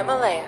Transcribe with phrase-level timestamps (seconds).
[0.00, 0.44] Himalaya.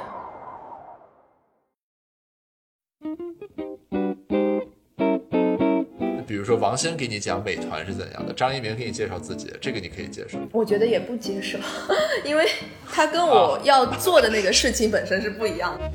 [6.26, 10.38] 比如说王兴给你讲美团是怎样的，张一鸣给你介绍自己，这个你可以接受。
[10.52, 11.58] 我觉得也不接受，
[12.24, 12.48] 因为
[12.90, 15.90] 他跟我要做的那个事情本身是不一样的。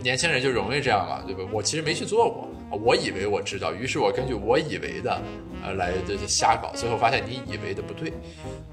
[0.00, 1.42] 年轻人就容易这样了，对吧？
[1.52, 5.20] 我其实没去做过，我以为我知道，于是我根据我以为的，
[5.62, 8.12] 呃，来这这瞎搞，最后发现你以为的不对，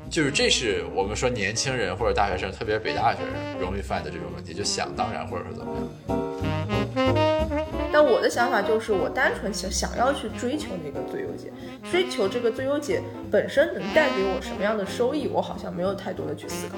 [0.09, 5.83] 就是这是我们说年轻人或者大学生，特别是北大学生容易犯的这种问题，就想当然或者是怎么样。
[7.91, 11.51] 但我的想法就是，我单纯想想要去追求那个最优解，
[11.91, 13.01] 追求这个最优解
[13.31, 16.77] 本身能带给我什么样的收益，我好像没有太多的去思考。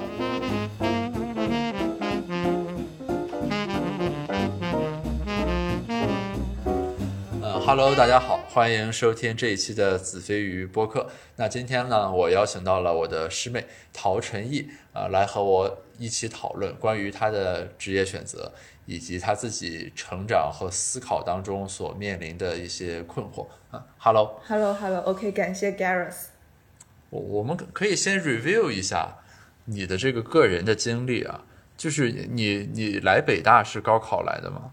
[7.70, 11.08] ，Hello，大家好，欢迎收听这一期的子非鱼播客。
[11.36, 18.52] 那今天呢，我邀请到了我的师妹陶晨毅啊、来和我一起讨论关于她的职业选择，
[18.86, 23.86] 以及她自己成长和思考当中所面临的一些困惑啊。
[23.98, 26.24] Hello，Hello，Hello，OK，、感谢 Gareth。
[27.10, 29.18] 我我们可以先 review 一下
[29.66, 31.44] 你的这个个人的经历啊，
[31.76, 34.72] 就是你你来北大是高考来的吗？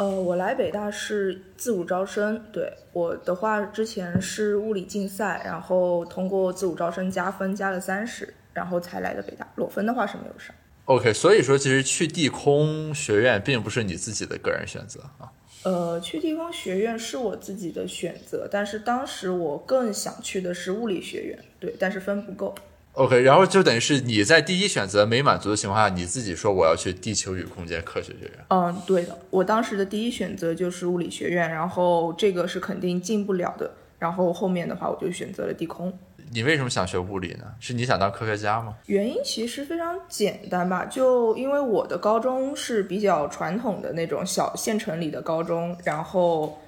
[0.00, 9.46] 呃，我来北大是自主招生，对我的话之前是物理竞赛，然后通过自主招生加分加了三十，然后才来的北大。
[9.56, 10.56] 裸分的话是没有上。
[10.86, 15.30] OK，所以说其实去地空学院并不是你自己的个人选择啊。
[15.64, 22.54] 呃，去地空学院是我自己的选择，但是当时我更想去的是物理学院，对，但是分不够。
[22.94, 28.32] OK，然后就等于是你在第一选择没满足的情况下，你自己说我要去地球与空间科学学院。
[28.48, 35.96] 嗯，对的，我当时的第一选择就是物理学院，然后这个是肯定进不了的，然后后面的话我就选择了地空。
[36.32, 37.44] 你为什么想学物理呢？
[37.58, 38.74] 是你想当科学家吗？
[38.86, 46.60] 原因其实非常简单吧，就因为我的高中是比较传统的那种小县城里的高中，然后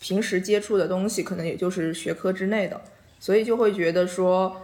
[0.00, 2.80] 平时接触的东西可能也就是学科之内的，
[3.20, 4.54] 所以就会觉得说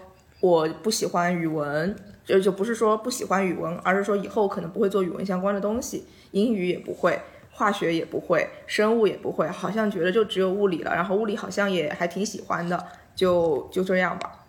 [0.40, 7.18] 我不喜欢语文，就就不是说不喜欢语文，而是说以后可能不会做语文相关的东西，英语也不会。
[7.56, 10.92] 化学也不会，生物也不会，好像觉得就只有物理了。
[10.92, 12.84] 然后物理好像也还挺喜欢的，
[13.14, 14.44] 就就这样吧。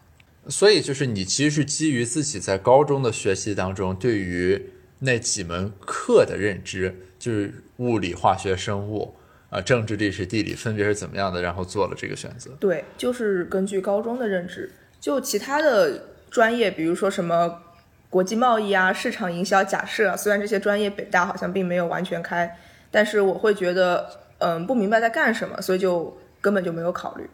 [0.47, 4.72] 所以就是你其实是基于自己在高中的学习当中对于
[5.02, 9.13] 那几门课的认知，就是物理、化学、生物
[9.52, 12.57] 啊、政治、历史、地理分别是怎么样的，然后做了这个选择。
[12.59, 14.72] 对，就是根据高中的认知，
[15.05, 16.01] 就其他的
[16.31, 17.61] 专业，比如说什么
[18.09, 22.57] 国际贸易啊、市场营销、假设啊，虽然这些专业北大好像并没有完全开，
[22.89, 27.29] 但是我会觉得，嗯，不明白在干什么，所以就根本就没有考虑。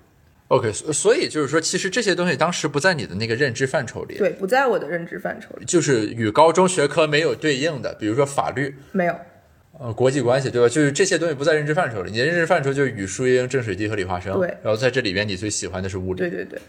[0.49, 9.15] OK，所所以就是说，其实这些东西当时不在你的那个认知范畴里，对，不在我的认知范畴里，就是与高中学科没有对应的，比如说法律，没有。
[9.79, 10.67] 呃，国际关系，对吧？
[10.67, 14.37] 就是这些东西不在认知范畴里，你的认知范畴就是语数英、政史地和理化生。
[14.37, 16.19] 对然后在这里边，你最喜欢的是物理。
[16.19, 16.59] 对对对。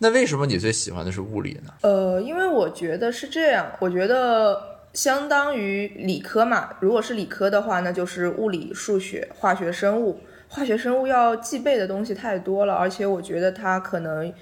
[0.00, 1.72] 那为什么你最喜欢的是物理呢？
[1.82, 10.20] 呃，因为我觉得是这样，我觉得相当于理科嘛，如果是理科的话，那就是物理、数学、化学、生物。
[10.50, 14.32] 化学、生物要记背的东西太多了，而且我觉得它可能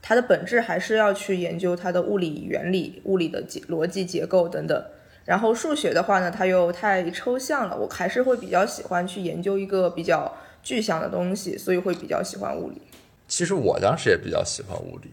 [0.00, 4.82] 它的本质还是要去研究它的物理原理、物理的结逻辑结构等等。
[5.26, 12.80] 然后数学的话呢，它又太抽象了，我还是会比较喜欢去研究一个比较具象的东西，所以会比较喜欢物理。
[13.30, 15.12] 其实我当时也比较喜欢物理，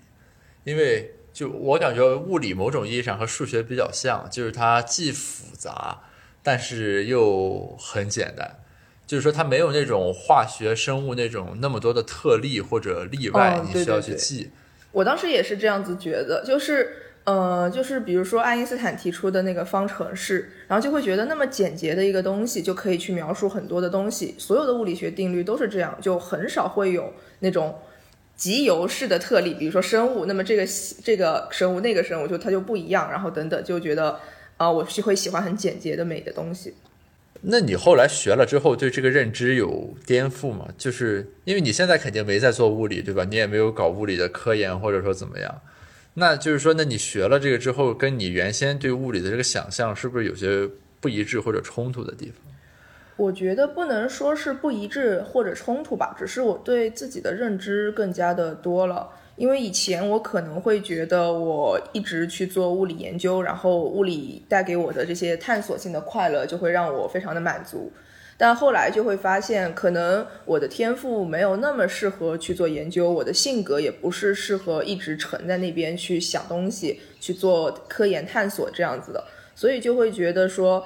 [0.64, 6.02] 因为就我感觉物理某种意义上和数学比较像，就是它既复杂，
[6.42, 8.60] 但是又很简单。
[9.06, 14.50] 就是说，它没有那种化学、生物那种那么多的特例或者例外，哦你需要对对对去记。
[14.92, 16.92] 我当时也是这样子觉得，就是
[17.24, 27.80] 呃，就是比如说爱因斯坦提出的那个方程式，然后就会觉得那么简洁的一个东西就可以去描述很多的东西，所有的物理学定律都是这样，就很少会有那种
[28.38, 30.66] 极由式的特例，比如说生物，那么这个
[31.04, 34.18] 这个生物那个生物就它就不一样，然后等等，就觉得
[34.58, 36.74] 啊、我是会喜欢很简洁的美的东西。
[37.42, 40.68] 那你后来学了之后，对这个认知有颠覆吗？
[40.78, 43.24] 就是因为你现在肯定没在做物理，对吧？
[43.26, 45.62] 你也没有搞物理的科研，或者说怎么样。
[46.16, 50.68] 那就是说，那你学了这个之后，跟你原先对物理的这个想象，是不是有些
[51.00, 52.47] 不一致或者冲突的地方？
[53.18, 59.10] 我觉得不能说是不一致或者冲突吧，只是我对自己的认知更加的多了。
[59.36, 67.92] 因为以前我可能会觉得我一直去做物理研究，然后物理带给我的这些探索性的快乐就会让我非常的满足。
[68.40, 79.24] 但后来就会发现，可能我的天赋没有那么适合去做研究，我的性格也不是适合一直沉在那边去想东西、去做科研探索这样子的。
[79.56, 80.86] 所以就会觉得说，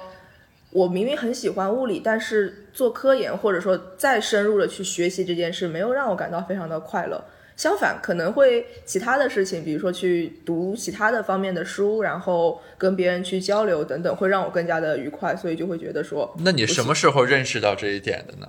[0.72, 7.22] 我明明很喜欢物理，但是做科研或者说再深入的去学习这件事，没有让我感到非常的快乐。
[7.54, 15.36] 相反，可能会其他的事情，比如说去读其他的方面的书，然后跟别人去交流等等，会让我更加的愉快。
[15.36, 18.48] 所以就会觉得说，那你什么时候认识到这一点的呢？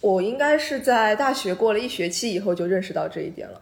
[0.00, 3.60] 我应该是在大学过了一学期以后就认识到这一点了。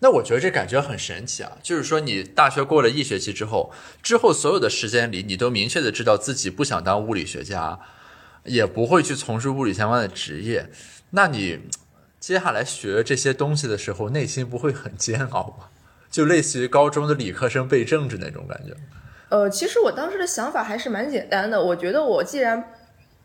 [0.00, 1.52] 那我觉得这感觉很神奇啊！
[1.62, 3.72] 就是说，你大学过了一学期之后，
[4.02, 7.80] 之后所有的时间里，你都明确的知道自己不想当物理学家，
[8.44, 10.70] 也不会去从事物理相关的职业。
[11.10, 11.60] 那你
[12.20, 15.68] 接下来学这些东西的时候，内心不会很煎熬吗？
[16.10, 18.74] 就类似于高中的理科生背政治那种感觉。
[19.28, 22.72] 呃，其实我当时的想法还是蛮简单的，我觉得我既然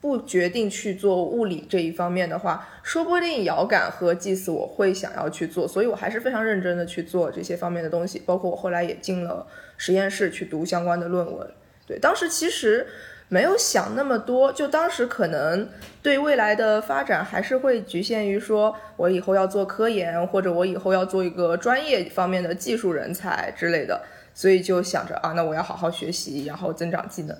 [0.01, 8.19] 不决定去做物理这一方面的话，说不定遥感和祭祀我会想要去做，所以我还是非常认真的去做这些方面的东西。
[8.25, 9.45] 包括我后来也进了
[9.77, 11.47] 实验室去读相关的论文。
[11.85, 12.87] 对，当时其实
[13.27, 15.69] 没有想那么多，就当时可能
[16.01, 24.01] 对未来的发展还是会局限于说我以后要做科研，或者我以后要做一个专业方面的技术人才之类的，
[24.33, 27.37] 所以就想着啊，那我要好好学习，然后增长技能。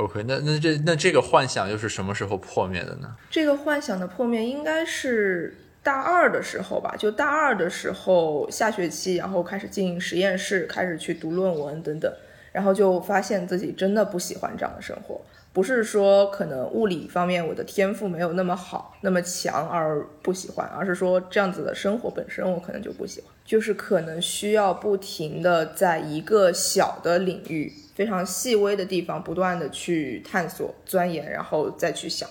[0.00, 3.14] OK，那那这那这个幻想又是什么时候破灭的呢？
[3.30, 12.10] 这个幻想的破灭应该是大二的时候吧，就大二的时候下学期，然后开始进实验室，开始去读论文等等，
[12.50, 15.20] 然后就发现自己真的不喜欢这样的生活。
[15.52, 27.70] 不是说可能物理方面我的天赋没有那么好、那么强而不喜欢，而是说这样子的生活本身我可能就不喜欢，就是可能需要不停的在一个小的领域。
[28.00, 32.26] 非常细微的地方，不断的去探索、钻研，然后再去想。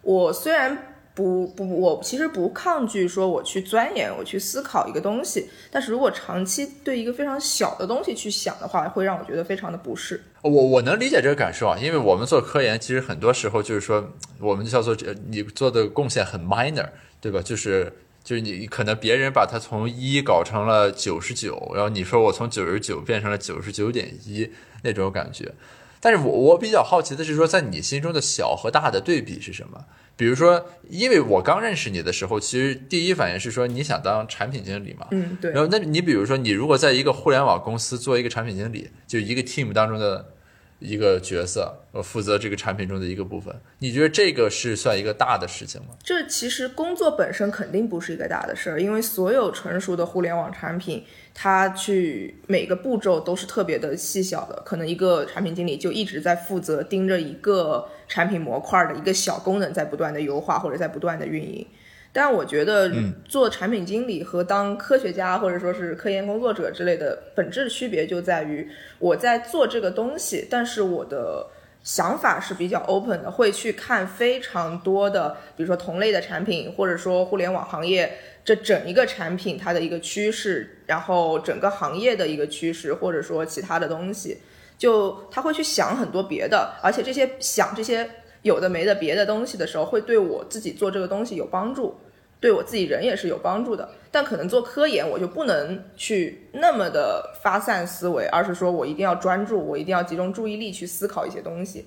[0.00, 10.24] 我虽然不不，我其实不抗拒说我去钻研、我去思考一个东西，但是如果长期对一个非常小的东西去想的话，会让我觉得非常的不适。
[10.40, 14.96] 我我能理解这个感受啊，因为我们做科研，其实很多时候就是说，我们叫做
[15.28, 16.88] 你做的贡献很 minor，
[17.20, 17.42] 对吧？
[17.42, 24.50] 就是就是你可能别人把它从一搞成了九十九，然后你说我从九十九变成了九十九点一。
[24.82, 25.52] 那种感觉，
[26.00, 29.84] 但是我我比较好奇的是说，在你心中的小和大的对比是什么？
[30.16, 35.50] 比如说，因为我刚认识你的时候，其实第一反应是说你想当产品经理嘛，嗯，对。
[35.50, 40.32] 然后，那你比如说，你如果在一个互联网公司做一个产品经理，就一个 team 当中的。
[40.80, 43.54] 一个角色，呃，负责这个产品中的一个部分。
[43.78, 45.88] 你觉得这个是算一个大的事情吗？
[46.02, 51.04] 这其实工作本身肯定不是一个大的事儿，因为所有成熟的互联网产品，
[51.34, 54.62] 它去每个步骤都是特别的细小的。
[54.64, 61.66] 可能一个产品经理就一直在负责盯着一个产品模块的一个小功能，在不断的优化或者在不断的运营。
[62.12, 62.90] 但我觉得，
[63.24, 68.68] 做产品经理和当科学家或者说是科研工作者之类的本质区别就在于，
[68.98, 71.46] 我在做这个东西，但是我的
[71.84, 84.38] 想法是比较 open 的，会去看非常多的，比如说同类的产品，或者说互联网行业这整一个产品它的一个趋势，然后整个行业的一个趋势，或者说其他的东西，
[84.76, 88.10] 就他会去想很多别的，而且这些想这些。
[88.42, 91.94] 有的没的别的东西的时候，会对我自己做这个东西有帮助，
[92.40, 93.88] 对我自己人也是有帮助的。
[94.10, 101.86] 但可能做科研，我就不能去那么的发散思维，而是说我一定要专注，我一定要集中注意力去思考一些东西。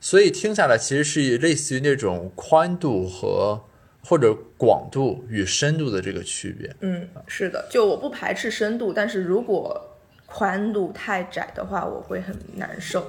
[0.00, 3.60] 所以听下来，其实是类似于那种宽度和
[4.06, 6.70] 或者广度与深度的这个区别。
[6.80, 9.80] 嗯，是的，就我不排斥深度，但是如果
[10.26, 13.02] 宽度太窄的话，我会很难受。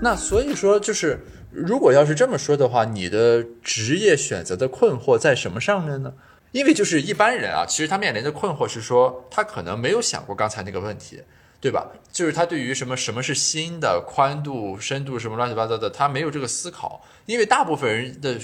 [0.00, 6.14] 那所以说，就是如果要是这么说的话，你的职业选择的困惑在什么上面呢？
[6.52, 11.22] 因为就是一般人啊，其实他面临的困惑是说，他可能没有想过刚才那个问题，
[11.60, 11.88] 对吧？
[12.10, 17.04] 就是他对于什么什么是新的宽度、深度什么乱七八糟的，他没有这个思考。
[17.26, 18.38] 因为大部分人的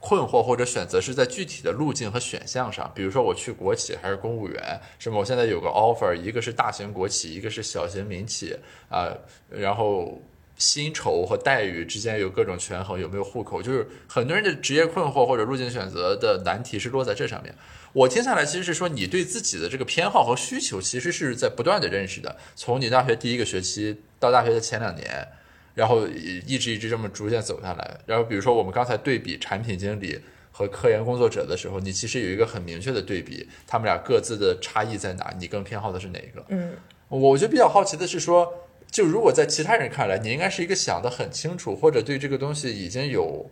[0.00, 8.56] 困惑或者选择是在具体的路径和选项上，比如说我去国企还是公务员，什么我现在有个 offer，一个是大型国企，一个是小型民企
[8.88, 9.16] 啊，
[9.48, 10.20] 然后。
[10.60, 13.62] 薪酬和待遇之间有各种权衡，有没有户口？
[13.62, 17.54] 就是很多人的职业困惑或者路径选择的难题是落在这上面。
[17.94, 22.36] 我听下来其实是说，你对自己的这个偏好和需求其实是在不断的认识的。
[22.56, 25.26] 从你大学第一个学期到大学的前两年，
[25.74, 28.00] 然后一直一直这么逐渐走下来。
[28.06, 35.34] 然后比如说我们刚才对比产品经理和科研工作者的时候，你其实有一个很明确的对比，他们俩各自的差异在哪？
[35.38, 36.44] 你更偏好的是哪一个？
[36.48, 36.72] 嗯，
[37.08, 38.52] 我就比较好奇的是说。
[38.90, 43.48] 就如果在其他人看来，你应该是一个想得很清楚，或者对这个东西已经有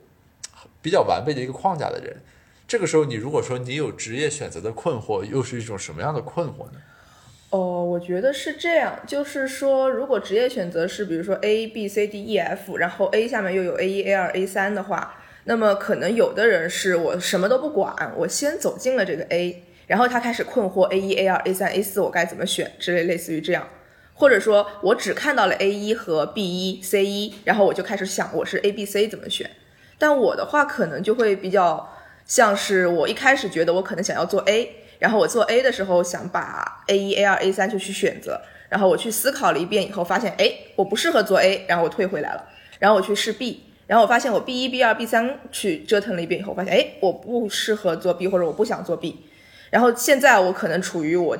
[0.82, 2.16] 比较完备的一个框架的人，
[2.66, 6.80] 这个时候，你如果说你有职业选择的困惑，又是一种什么样的困惑呢？
[7.50, 15.14] 哦，我觉得是这样，就是说，如果职业选择是比如说 A B C D E F，然后 A 下面又有 A 一 A 二 A 三的话，
[15.44, 23.66] 那么可能有的人是我什么都不管，我先走进了这个 A，然后他开始困惑 A 一 A 二 A 三 A 四我该怎么选之类，类似于这样，
[24.12, 29.50] 或者说我只看到了 A 一和 B 一 C 一，然后我就开始想我是 A B C 怎么选，
[29.96, 31.94] 但我的话可能就会比较
[32.28, 34.70] 像是我一开始觉得我可能想要做 A。
[35.00, 38.40] 然后我做 A 的时候，想把 A 一、A 二、A 三就去选择。
[38.68, 42.44] 然后我去思考了一遍以后，发现哎，我不适合做 A，然后我退回来了。
[42.78, 49.24] 然后我去试 B，然后我发现我 B 一、B 二、B 三去折腾了一遍以后，发现哎，我不适合做 B，或者我不想做 B。
[49.70, 51.36] 然后现在我可能处于我。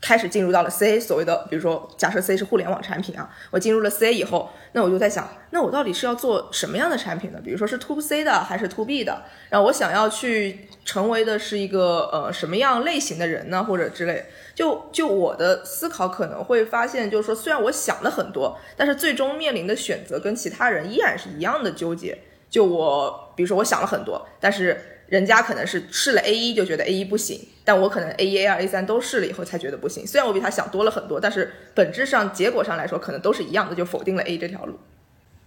[0.00, 7.38] 开始进入到了 C，所谓的，比如说，假设 C 是互联网产品啊，我进入了 C 以后，那我就在想，那我到底是要做什么样的产品呢？
[7.44, 9.22] 比如说是 To C 的还是 To B 的？
[9.50, 13.62] 然后我想要去成为的是一个呃什么样类型的人呢？
[13.62, 22.18] 或者之类，就就我的思考可能会发现，就是说，虽然我想了很多，但是最终面临的选择跟其他人依然是一样的纠结。
[22.48, 24.96] 就我，比如说我想了很多，但是。
[25.10, 30.06] 人家可能是试了 A 一就觉得 A 一不行，但我可能 A 一、A 二、A 三都试了以后才觉得不行。
[30.06, 34.78] 虽然我比他想多了很多，但是本质上结果上来说可能都是一样的，就否定了 A 这条路。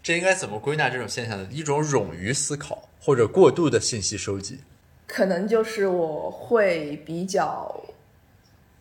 [0.02, 1.48] 这应该怎么归纳这种现象呢？
[1.52, 4.60] 一种冗余思考或者过度的信息收集。
[5.08, 7.84] 可能就是我会比较。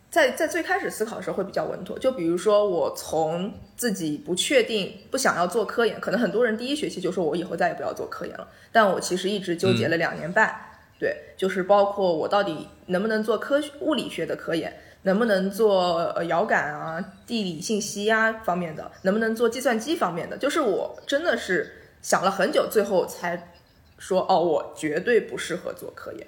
[0.09, 10.55] 在在最开始思考的时候会比较稳妥，就比如说我从自己不确定不想要做科研，可能很多人第一学期就说我以后再也不要做科研了，但我其实一直纠结了两年半，
[11.03, 23.51] 对，就是包括我到底能不能做科学物理学的科研，能不能做遥感啊、地理信息啊方面的，能不能做计算机方面的，就是我真的是想了很久，最后才
[23.97, 26.25] 说哦，我绝对不适合做科研。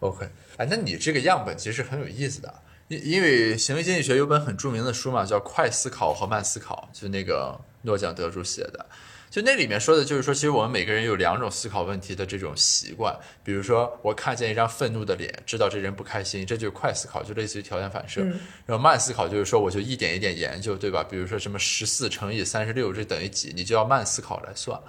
[0.00, 0.26] OK，
[0.56, 2.54] 哎，那你这个样本其实很有意思的。
[2.88, 8.86] 因因为行为经济学有本很著名的书嘛，叫《快思考和慢思考》，就那个诺奖得主写的。
[9.34, 13.12] 就那里面说的就是说，其实我们每个人有两种思考问题的这种习惯。
[13.42, 18.20] 比如说，我看见一张愤怒的脸，知道这人不开心，这就是快思考，就类似于条件反射。
[18.64, 21.02] 然后慢思考就是说，我就一点一点研究，对吧？
[21.02, 23.52] 比如说什么十四乘以三十六，这等于几？
[23.56, 24.80] 你就要慢思考来算。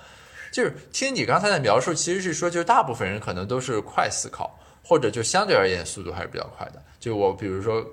[0.51, 4.59] 就是听你刚才的描述，其实是说，就是大部分人可能都是快思考。
[4.83, 6.79] 或者就相对而言速度还是比较快的。
[6.99, 7.83] 就我比如说，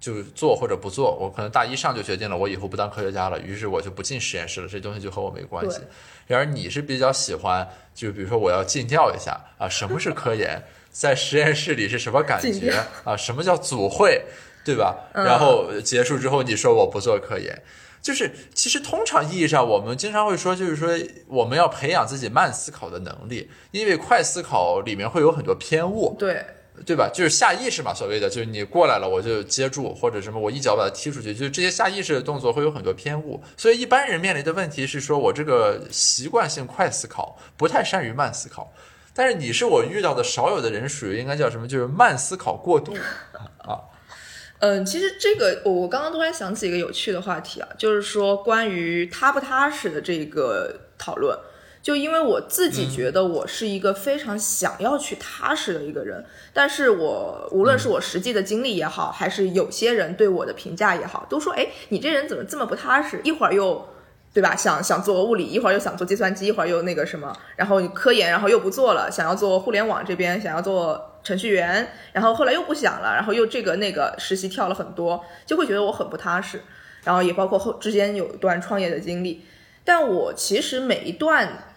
[0.00, 5.80] 就做或者不做，我可能大一上就决定了，我以后不当科学家了，于是我就不进实验室了，这东西就和我没关系。
[6.26, 12.72] 然而你是比较喜欢，就比如说我要尽调一下啊，什么是科研，在实验室里是什么感觉
[13.04, 13.16] 啊？
[13.16, 14.22] 什么叫组会，
[14.64, 14.96] 对吧？
[15.12, 17.62] 然后结束之后你说我不做科研。
[18.00, 20.88] 就是，其实通常意义上，我们经常会说，就是说，
[21.26, 26.46] 我们要培养自己慢思考的能力，因为快思考里面会有很多偏误，对，
[26.86, 27.10] 对吧？
[27.12, 33.42] 就是下意识嘛，所谓的，就是你过来了，我就接住，或者什么，我一脚把它踢出去，就是这些下意识的动作会有很多偏误。
[33.56, 38.72] 所以一般人面临的问题是说，我这个习惯性快思考，不太善于慢思考。
[39.14, 41.66] 但是你是我遇到的少有的人，属于应该叫什么？
[41.66, 42.94] 就是慢思考过度
[43.58, 43.80] 啊。
[44.60, 51.38] 嗯，其实这个我我刚刚突然想起一个有趣的话题啊，就是说关于踏不踏实的这个讨论。
[51.88, 63.18] 就因为我自己觉得我是一个非常想要去踏实的一个人，但是我无论是我实际的经历也好，还是有些人对我的评价也好，都说哎，你这人怎么这么不踏实？
[63.24, 63.88] 一会儿又
[64.34, 71.02] 对吧，想想做物理，一会儿又想做计算机，一会儿又那个什么，然后科研，然后又不做了，想要做互联网这边，想要做。
[71.24, 76.60] 程序员，然后后来又不想了，然后又这个那个实习跳了很多，就会觉得我很不踏实。
[77.04, 79.42] 然后也包括后之间有一段创业的经历，
[79.84, 81.67] 但我其实每一段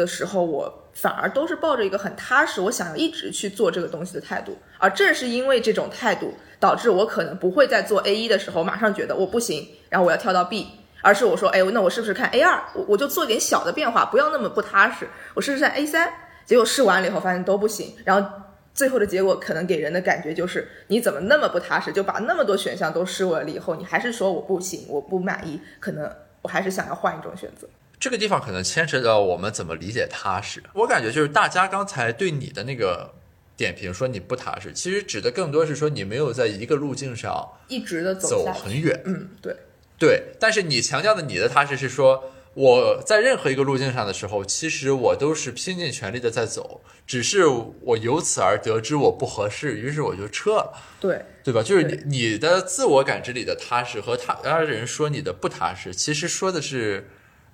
[0.00, 4.56] 的时候，我反而都是抱着一个很踏实，我想要一直去做这个东西的态度。
[4.78, 10.66] 而正是因为这种态度，导致我可能不会在做 A 一的时候马上觉得我不行，然后我要跳到 B，
[11.02, 12.60] 而是我说，哎，那我是不是看 A 二？
[12.74, 15.06] 我我就做点小的变化，不要那么不踏实。
[15.34, 16.10] 我试试看 A 三，
[16.46, 18.28] 结果试完了以后发现都不行，然后。
[18.72, 26.08] 最后的结果可能给人的感觉就是，你怎么那么不踏实，就把那么多选项都试完了以后，你还是说我不行，我不满意，可能
[26.40, 27.66] 我还是想要换一种选择。
[28.00, 30.62] 这个地方可能牵扯到我们怎么理解踏实。
[30.72, 33.14] 我感觉就是大家刚才对你的那个
[33.56, 39.02] 点评说你不踏实，其实指的更多是说你没有在一个路径上一直的走很远。
[39.04, 39.54] 嗯，对，
[39.98, 40.32] 对。
[40.40, 42.32] 但是你强调的你的踏实是说。
[42.54, 50.72] 我在任何一个路径上的时候，其实我都是拼尽全力的在走，只是我由此而得知我不合适，于是我就撤了。
[50.98, 51.62] 对，对吧？
[51.62, 57.08] 就是你你的自我感知里的踏实和他人说你的不踏实，其实说的是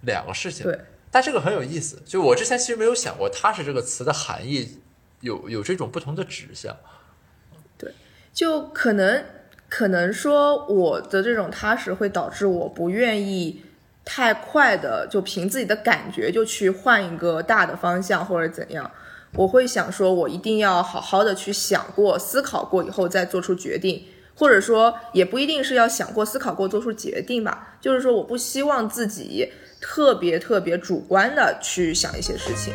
[0.07, 0.65] 两个事情。
[0.65, 2.01] 对，但这个很有意思。
[2.07, 4.79] 就我之前其实没有想过“踏实”这个词的含义
[5.21, 6.75] 有有这种不同的指向。
[7.77, 7.93] 对
[8.33, 9.25] 就可能
[9.69, 13.63] 可能说我的这种踏实会导致我不愿意
[14.05, 18.91] 太快的就凭自己的感觉就去换一个大的方向或者怎样。
[19.33, 27.77] 我会想说，我一定要好好的去想过、思考过以后再做出决定，或者说也不一定是要想过、思考过做出决定吧。
[27.81, 32.73] 就是说，我不希望自己特别特别主观的去想一些事情。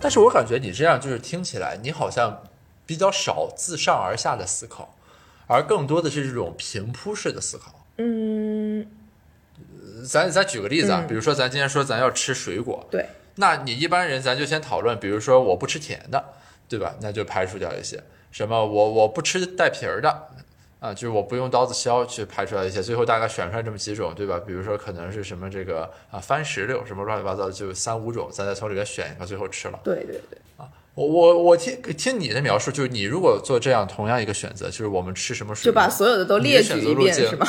[0.00, 2.42] 但是我感觉你这样就是听起来，你好像
[2.84, 4.96] 比较少自上而下的思考，
[5.46, 7.86] 而更多的是这种平铺式的思考。
[7.98, 8.84] 嗯，
[10.04, 16.24] 咱咱举个例子啊，嗯比如说咱今天说咱要吃水果，对，那你一般人咱就先讨论，比如说我不吃甜的，
[16.68, 16.96] 对吧？
[17.00, 18.02] 那就排除掉一些。
[18.32, 20.28] 什么我我不吃带皮儿的，
[20.82, 24.40] 啊，就是我不用刀子削去排出来一些，最后大概选出来这么几种，对吧？
[24.44, 29.78] 比如说可能是什么这个啊番石榴，什么乱七八糟的，就三五种，咱再从里面选一个，最后吃了。
[29.84, 37.46] 对对对，啊我我我听听你的描述，就是你如果做这样同样一个选择，就是我们吃什么水果，就把所有的都列举一遍是吗？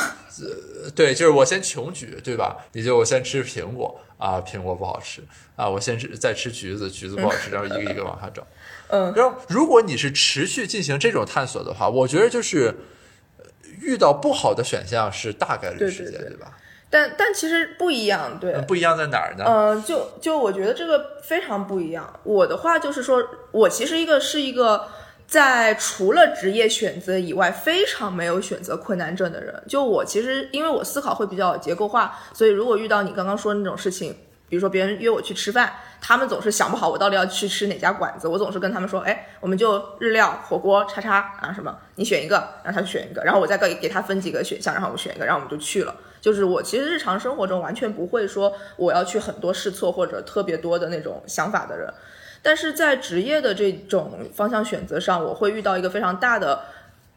[0.94, 2.56] 对，就是我先穷举，对吧？
[2.72, 5.22] 你就我先吃苹果啊，苹果不好吃
[5.56, 8.46] 啊，我先吃再吃橘子，橘子不好吃，然后一个一个往下找。
[8.88, 12.74] 嗯，然后如果你是持续进行这种探索的话，我觉得就是呃
[13.80, 16.56] 遇到不好的选项是大概率事件，对对吧？
[16.90, 19.44] 但但其实不一样，对，不一样在哪儿呢？
[19.46, 22.20] 嗯、就就我觉得这个非常不一样。
[22.22, 24.86] 我的话就是说，我其实一个是一个
[25.26, 29.60] 在除了职业选择以外非常没有选择困难症的人。
[29.66, 34.16] 就我其实因为我思考会比较结构化，所以如果遇到你刚刚说的那种事情，
[34.54, 45.92] 比如说别人约我去吃饭，他们总是想不好我到底要去吃哪家馆子，我总是跟他们说，哎，我们就日料、火锅、叉叉啊什么，你选一个，然后他选一个，然后我再给给他分几个选项，然后我们选一个，然后我们就去了。
[46.20, 51.92] 就是我其实日常生活中完全不会说我要去很多试错或者特别多的那种想法的人，
[52.42, 56.60] 但是在职业的这种方向选择上，我会遇到一个非常大的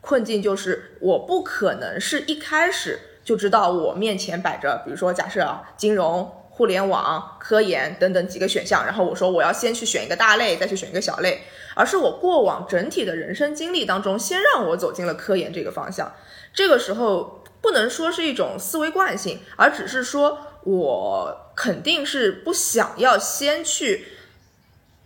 [0.01, 11.43] 困境，就是我不可能是一开始就知道我面前摆着，比如说假设啊，金融、互联网、科研等等几个选项，然后我说我要先去选一个大类，再去选一个小类，
[11.75, 16.11] 而是我过往整体的人生经历当中，先让我走进了科研这个方向。
[16.51, 24.07] 这个时候不能说是一种思维惯性，而只是说我肯定是不想要先去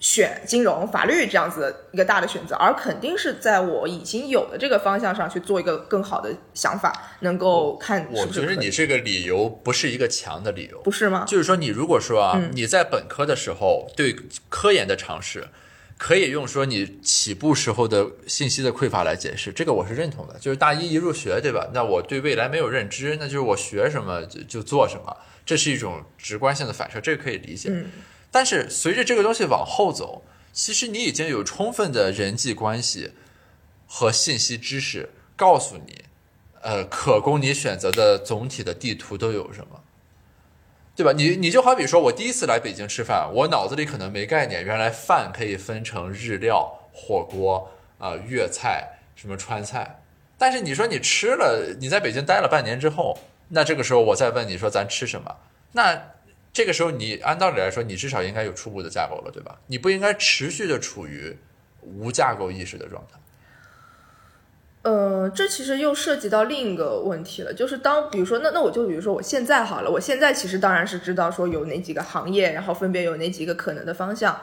[0.01, 11.23] 选金融、法律这样子的一个大的选择，而肯定是在我已经有的这个方向上去做一个更好的想法，能够看是我觉得你这个理由不是一个强的理由，不是吗？
[11.27, 14.15] 就是说，你如果说啊，嗯你在本科的时候对
[14.49, 15.47] 科研的尝试，
[15.99, 20.35] 可以用说你起步时候的信息的匮乏来解释，这个我是认同的。
[20.39, 21.69] 就是大一一入学，对吧？
[21.75, 27.69] 那我对未来没有认知，那就是我学什么就就做什么，这是一种直观性的反射，这个可以理解。
[27.71, 27.85] 嗯
[28.31, 33.11] 但是随着这个东西往后走，其实你已经有充分的人际关系
[33.85, 36.05] 和信息知识告诉你，
[36.61, 39.83] 呃，可供你选择的总体的地图都有什么。
[40.93, 41.13] 对吧？
[41.13, 50.03] 你你就好比说，我第一次来北京吃饭，我脑子里可能没概念，原来饭可以分成日料、火锅、啊、粤菜、什么川菜。
[50.37, 53.17] 但是你说你吃了，你在北京待了半年之后，
[53.47, 55.37] 那这个时候我再问你说咱吃什么，
[55.71, 56.11] 那
[56.53, 59.57] 这个时候你按道理来说，你至少应该有初步的架构了，对吧？
[59.67, 61.37] 你不应该持续的处于
[61.81, 63.17] 无架构意识的状态。
[64.83, 74.37] 呃，这其实又涉及到另一个问题了，就是当比如说，那那我就比如说我现在好了，我现在其实当然是知道说有哪几个行业，然后分别有哪几个可能的方向，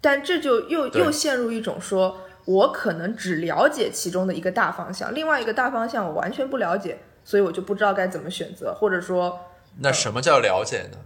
[0.00, 9.38] 但这就又又陷入一种说我可能只了解其中的一个大方向，另外一个大方向我完全不了解，所以我就不知道该怎么选择，或者说
[9.80, 10.98] 那什么叫了解呢？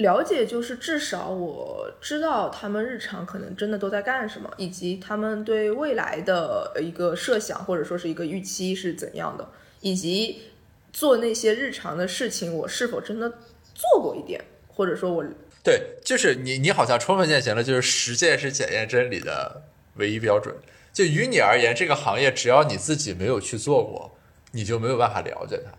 [0.00, 9.46] 了解就是至少我知道他们日常可能真的都在干什么，以及他们对未来的一个设想或者说是一个预期是怎样的，
[9.80, 10.42] 以及
[10.90, 13.28] 做那些日常的事情，我是否真的
[13.74, 15.22] 做过一点，或者说我
[15.62, 19.64] 对，就是你，你好像充分践行了，就是实践是检验真理的
[19.96, 20.54] 唯一标准。
[20.94, 24.16] 就于你而言，这个行业只要你自己没有去做过，
[24.52, 25.70] 你就没有办法了解它。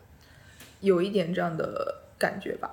[0.82, 2.70] 有一点这样的感觉吧。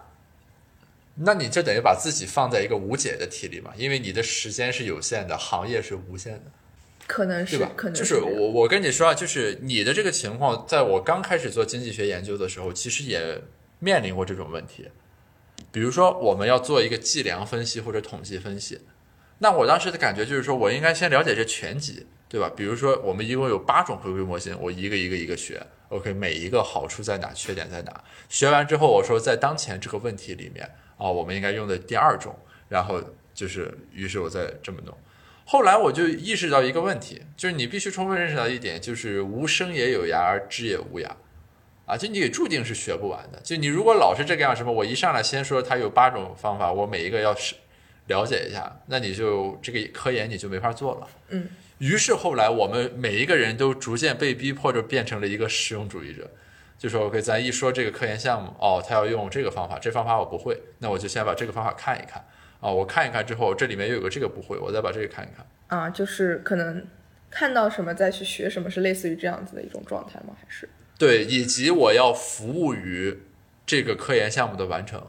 [1.20, 6.52] 那你就等于把自己放在一个无解的题里嘛，因为你的时间是有限的，行业是无限的，
[7.06, 7.72] 可能是对吧？
[7.76, 13.42] 可能就是我我跟你说啊，就是你的这个情况，在我刚开始做经济学研究的时候，其实也
[13.78, 14.88] 面临过这种问题。
[15.72, 18.80] 比如说，我们要做一个计量分析或者统计分析，
[19.40, 22.50] 那我当时的感觉就是说，我应该先了解这全集，对吧？
[22.56, 28.04] 比如说我们一共有八种回归模型，我一个一个一个学，OK，每一个好处在哪，缺点在哪？
[28.28, 32.36] 学完之后，我说在当前这个问题里面啊，我们应该用的第二种，
[32.68, 33.00] 然后
[33.32, 34.94] 就是，于是我再这么弄。
[35.46, 41.08] 后来我就意识到一个问题，就是你必须充分认识到一点，就是无声也有涯，而知也无涯。
[41.86, 43.40] 啊，就你注定是学不完的。
[43.42, 47.54] 就你如果老是这个样，什么我一上来先说它有八种方法，我每一个要是
[48.08, 51.08] 了解一下，那你就这个科研你就没法做了。
[51.30, 51.48] 嗯。
[51.78, 56.28] 于是后来我们每一个人都逐渐被逼迫着变成了一个实用主义者，
[56.78, 62.24] 就说 OK，咱一说这个科研项目，哦，他要用这个方法，这方法我不会，那我就先把这个方法看一看。
[62.60, 65.46] 啊，我看一看之后，这里面又有个这个不会，我再把这个看一看。
[65.66, 66.86] 啊，就是可能
[67.30, 70.34] 看到什么再去学什么，是类似于这样子的一种状态吗？
[70.40, 73.18] 还是对，以及我要服务于
[73.66, 75.06] 这个科研项目的完成。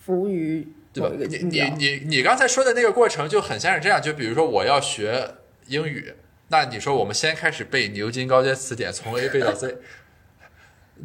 [0.00, 1.60] 服务于对吧你你？
[1.76, 5.34] 你你刚才说的那个过程就很像是这样，就比如说我要学
[5.66, 6.14] 英语，
[6.48, 9.76] 那你说我们先开始背牛津高阶词典，从 A 背到 Z，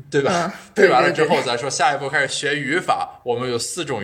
[0.10, 0.54] 对吧？
[0.74, 4.04] 背完了之后，咱说下一步开始学语法，我们有四种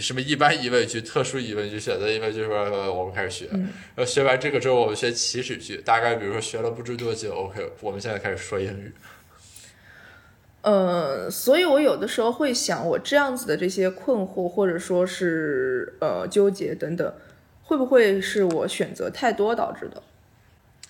[0.00, 3.48] 什么一般疑问句、特殊疑问句、选择疑问句，说呃我们开始学。
[3.52, 8.92] 嗯然后学完这个之后，我们学祈使句，大概比如说学了不知多久，OK，我们现在开始说英语。
[10.62, 17.12] 呃，所以我有的时候会想，我这样子的这些困惑，或者说是呃纠结等等，
[17.64, 20.02] 会不会是我选择太多导致的？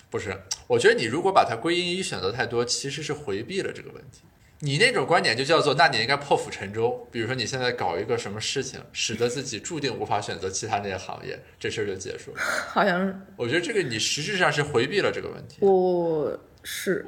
[0.09, 0.35] 不是，
[0.71, 4.21] 我觉得你如果把它归因于选择太多，其实是回避了这个问题。
[4.59, 7.05] 你那种观点就叫做，那你应该破釜沉舟。
[7.11, 12.37] 比如说你现在搞一个什么事情，使得自己注定无法选择其他那些行业，这事儿就结束了。
[12.71, 15.57] 好像是我觉得这个你实质上是回避了这个问题。
[15.59, 17.05] 我是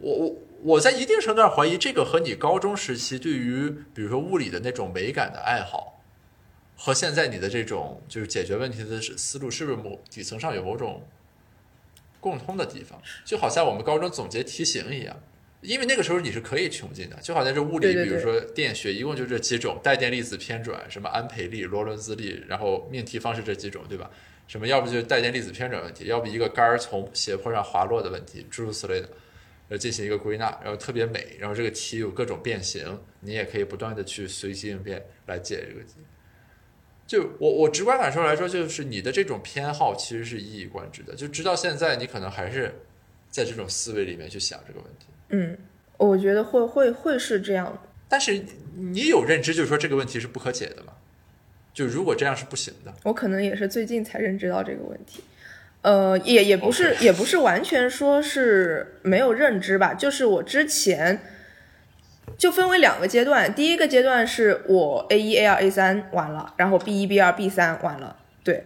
[0.00, 6.00] 我我我在一定程度上怀疑，这个和你高中时期对于比如说物理的那种美感的爱好，
[6.74, 11.06] 和现在你的这种就是解决问题的思路，是不是某底层上有某种
[12.20, 13.00] 共通的地方？
[13.24, 15.16] 就好像我们高中总结题型一样。
[15.60, 24.10] 因为那个时候你是可以穷尽的，就好像这物理，比如说电学，一共就这几种：带电粒子偏转，什么安培力、罗伦兹力，然后命题方式这几种，对吧？
[24.46, 29.08] 什么要不就是带电粒子偏转问题，要不一个杆儿从斜坡上滑落的问题，诸如此类的。
[29.70, 35.96] 呃进行一个归纳，然后特别美，然后这个题有各种变形，你也可以不断的去随机应变来解这个题。
[37.08, 42.72] 就我我直观感受来说，就是你的这种偏好其实是一以贯之的，就直到现在，你可能还是
[43.30, 45.06] 在这种思维里面去想这个问题。
[45.30, 45.56] 嗯，
[45.96, 47.82] 我觉得会会会是这样。
[48.10, 48.44] 但是
[48.76, 50.92] 你有认知，就是说这个问题是不可解的吗？
[51.72, 55.22] 就如果这样是不行的，我可能也是最近才认知到这个问题。
[55.80, 61.18] 呃，也也不是也不是完全说是没有认知吧，就是我之前
[62.38, 68.64] 就分为两个阶段，第一个阶段是我 A 一、A 二、A 三完了，然后 B 一、B 二、B 三完了，对。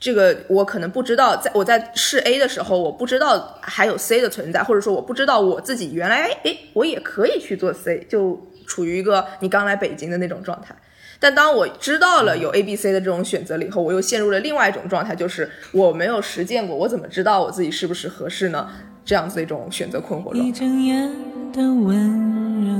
[0.00, 10.76] 这个我可能不知道，在我在试 A 的时候，我不知道还有 C 的存在，或者说我不知道我自己原来哎，我也可以去做 C，就处于一个你刚来北京的那种状态。
[11.18, 18.68] 但当我知道了有 A、B、C 的这种选择了以后，我又陷入了另外一种状态，就是我没有实践过，我怎么知道我自己是不是合适呢？
[19.06, 20.58] 这样子的一种选择困惑状一态。
[20.58, 21.10] 睁眼
[21.54, 22.72] 的温热，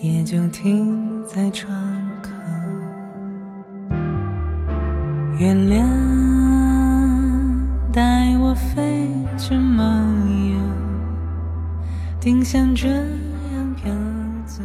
[0.00, 1.72] 也就停在窗
[2.20, 2.30] 口。
[5.38, 5.88] 月亮
[7.92, 9.08] 带我飞
[9.38, 10.58] 去梦游，
[12.20, 13.94] 定像这样飘
[14.44, 14.64] 走。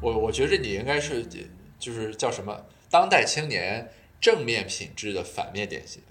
[0.00, 1.24] 我我觉着你应该是
[1.78, 6.02] 就是叫什么当代青年正面品质的反面典型。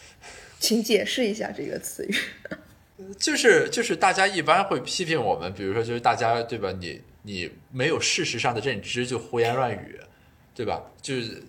[0.58, 2.14] 请解释一下这个词语。
[3.18, 6.72] 就是就是大家一般会批评我们，比如说就是大家对吧？
[6.80, 9.98] 你你没有事实上的认知就胡言乱语，
[10.54, 10.82] 对吧？
[11.00, 11.42] 就是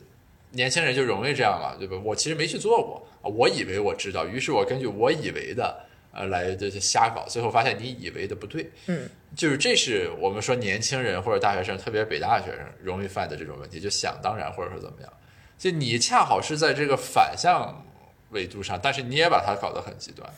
[0.52, 1.98] 年轻人就容易这样嘛，对吧？
[2.04, 15.12] 我其实没去做过，啊我以为我知道，于是我根据我以为的呃来就是瞎搞，最后发现你以为的不对，嗯，就是这是我们说年轻人或者大学生，特别是北大学生容易犯的这种问题，就想当然或者说怎么样，
[15.58, 17.86] 就你恰好是在这个反向
[18.32, 20.30] 维度上，但是你也把它搞得很极端。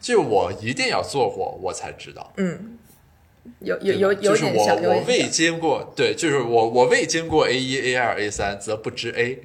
[0.00, 2.32] 就我一定要做过，我才知道。
[2.36, 2.78] 嗯，
[3.60, 5.28] 有对有有有吧就是我我未。
[5.28, 9.42] 经过，对，就是我我未经过 A 一、A 二、A 三，则不知 A，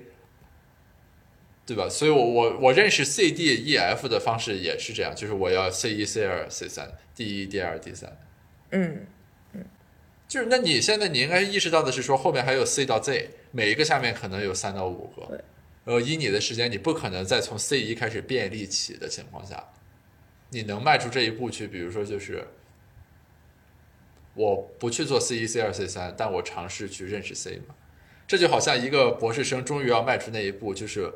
[1.65, 1.87] 对吧？
[1.89, 8.17] 所以我我我认识 C、D、E、F 的方式也是这样，就是我要 C 一、C 二、C 三，D 一、D 二、D 三。
[8.71, 9.05] 嗯，
[10.27, 15.39] 就是那你现在你应该意识到的是说后面还有 C 到 Z，每一个下面可能有三到五个对。
[15.83, 19.61] 呃，以你的时间，你不可能再从 C 一开始便利起的情况下，
[20.51, 22.45] 你能迈出这一步去，比如说就是，
[24.35, 27.75] 我不去做 C 一、C 二、C 三，但我尝试去认识 C 嘛。
[28.27, 31.11] 这就好像一个博士生终于要迈出那一步，就是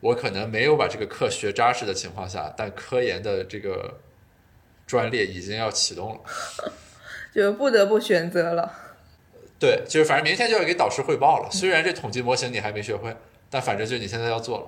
[0.00, 4.00] 我可能没有把这个课学扎实的情况下，但科研的这个
[4.86, 6.20] 专列已经要启动了。
[7.34, 8.72] 就不得不选择了。
[9.58, 11.48] 对，就是反正明天就要给导师汇报了。
[11.50, 13.16] 虽然这统计模型你还没学会，
[13.48, 14.66] 但反正就你现在要做了。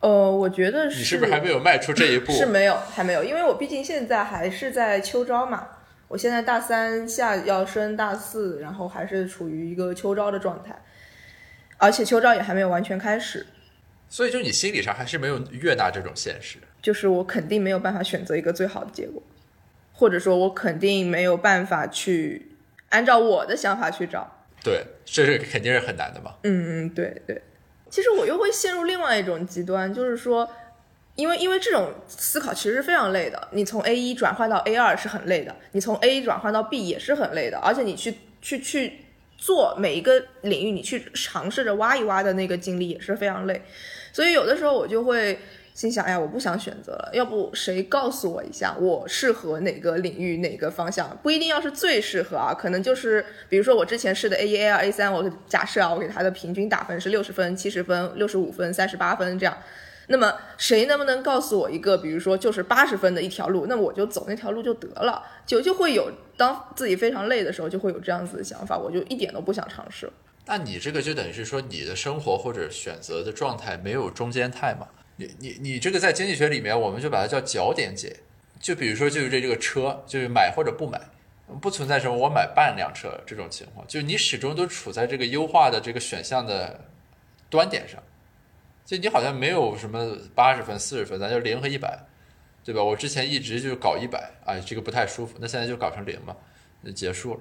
[0.00, 0.98] 呃，我觉得是。
[0.98, 2.32] 你是不是还没有迈出这一步？
[2.32, 5.68] 是没有，还没有，因为我毕竟现在还是在秋招嘛。
[6.08, 10.80] 我现在大三下要升大四，然后还是处于一个秋招的状态，
[11.78, 13.44] 而且秋招也还没有完全开始。
[14.08, 16.58] 所以，就你心理上还是没有悦纳这种现实。
[16.80, 19.20] 就是我肯定没有办法选择一个最好的结果，
[19.92, 22.52] 或者说，我肯定没有办法去
[22.90, 24.44] 按照我的想法去找。
[24.62, 26.34] 对，这是肯定是很难的嘛。
[26.44, 27.42] 嗯嗯，对对。
[27.88, 30.48] 其实我又会陷入另外一种极端，就是说，
[31.14, 33.48] 因为因为这种思考其实是非常累的。
[33.52, 39.04] 你从 A 一转换到 A 二是很累的，你从 A 转换到 B 也是很累的，而且你去去去
[39.38, 43.62] 做每一个领域，你去尝试着挖一挖的那个经历也是非常累。
[44.12, 45.38] 所以有的时候我就会
[45.76, 51.14] 心想，哎呀，我不想选择了，要不谁告诉我一下，我适合哪个领域哪个方向？
[51.22, 59.54] 不一定要是最适合啊，可能就是比如说我之前试的 A 一、A 二、A 三，我假设啊，我给他的平均打分是六十分、七十分、六十五分、三十八分这样。
[60.06, 70.10] 那么谁能不能告诉我一个，比如说就是八十分的一条路，那我就走那条路就得了，就就会有当自己非常累的时候，就会有这样子的想法，我就一点都不想尝试。
[70.46, 74.86] 那你这个就等于是说，你的生活或者选择的状态没有中间态嘛？
[75.16, 78.16] 你你你这个在经济学里面，我们就把它叫角点解。
[78.58, 81.00] 就比如说，就是这这个车，就是买或者不买，
[81.60, 83.86] 不存在什么我买半辆车这种情况。
[83.86, 86.80] 就你始终都处在这个优化的这个选项的
[87.50, 88.02] 端点上。
[88.84, 91.98] 就你好像没有什么八十分、四十分，咱就零和一百，
[92.64, 92.82] 对吧？
[92.82, 95.36] 我之前一直就是搞一百，哎，这个不太舒服。
[95.40, 96.36] 那现在就搞成零嘛，
[96.84, 97.40] 就结束了。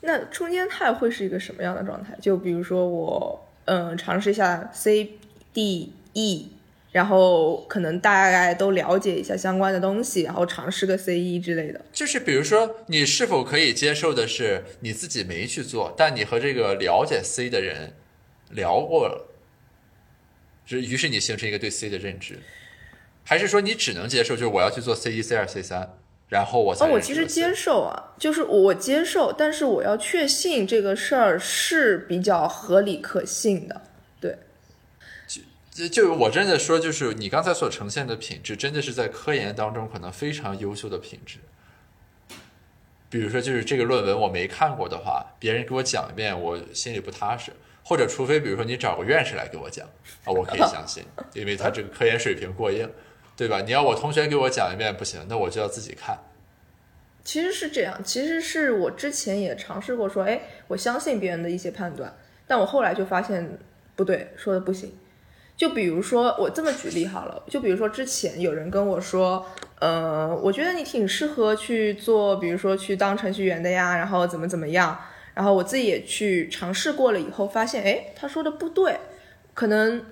[0.00, 2.16] 那中间态会是一个什么样的状态？
[2.20, 5.12] 就比如说我，嗯，尝试一下 C、
[5.54, 6.50] D、E，
[6.92, 11.82] 然后可能大概都了解一下相关的东西，然后尝试个 C 一之类的。
[11.92, 17.92] 就是比如说，你是否可以接受的是你自己没去做，但你和这个了解 C 的人
[18.50, 19.28] 聊过了，
[20.64, 22.38] 是于是你形成一个对 C 的认知，
[23.22, 25.98] 还是说你只能接受就是我要去做 C 一、C 二、C 三？
[26.28, 33.85] 然后我哦，我其实接受啊，就是我接受，但是我要确信这个事儿是比较合理可信的，对。
[35.90, 41.38] 就我真的说，就是你刚才所呈现的品质，真的是在科研当中可能非常优秀的品质。
[43.10, 47.52] 比如说，就是这个论文我没看过的话，别人给我讲一遍，我心里不踏实。
[47.84, 49.86] 或者，除非比如说你找个院士来给我讲
[50.24, 52.90] 啊，我可以相信，因为他这个科研水平过硬。
[53.38, 53.60] 对吧？
[53.60, 56.18] 你要我同学给我讲一遍不行，那我就要自己看。
[57.22, 63.58] 其实是这样，其实是我之前也尝试过说，哎，我相信别人的一些判断，但我后来就发现
[63.94, 64.90] 不对，说的不行。
[65.56, 69.46] 就比如说我这么举例好了，就比如说之前有人跟我说，
[69.80, 74.98] 呃，我觉得你挺适合去做，比如说去当程序员的呀，然后怎么怎么样，
[75.34, 78.98] 然后我自己也去尝试过了以后，发现，哎，他说的不对，
[79.54, 80.04] 可能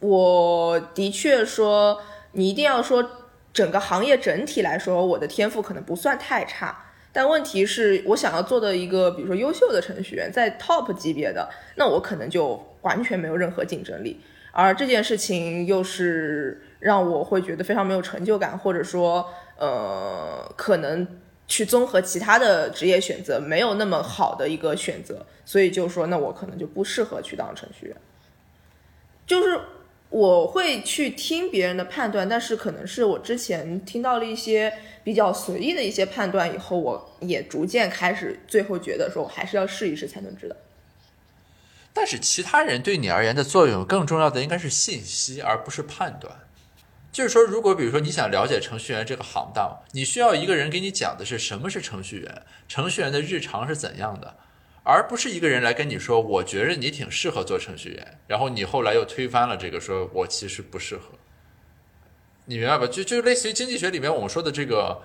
[0.00, 2.00] 我的确说。
[2.32, 3.10] 你一定要说
[3.54, 14.20] 整个行业整体来说，我的天赋可能不算太差，但问题是我想要做的一个，比如说优秀的程序员，在 top 级别的，那我可能就完全没有任何竞争力，
[14.52, 21.06] 而这件事情又是让我会觉得非常没有成就感，或者说，呃，可能
[21.46, 27.96] 去综合其他的职业选择没有那么好的一个选择，所以就说，那我可能就不适合去当程序员，
[29.26, 29.60] 就是。
[30.10, 34.72] 我会去听别人的判断，但是可能是我之前听到了一些
[35.04, 40.56] 比较随意的一些判断以后，我也逐渐开始，最后觉得说我还是要试一试才能知道。
[41.98, 46.32] 但是其他人对你而言的作用，更重要的应该是信息，而不是判断。
[47.10, 54.36] 就是说，如果比如说你想了解程序员这个行当，你需要一个人给你讲的是什么是程序员，程序员的日常是怎样的。
[54.84, 61.18] 而不是一个人来跟你说，我觉得你挺适合做程序员，然后你后来又推翻了这个，说我其实不适合。
[62.44, 62.86] 你明白吧？
[62.86, 65.02] 就就类似于经济学里面我们说的这个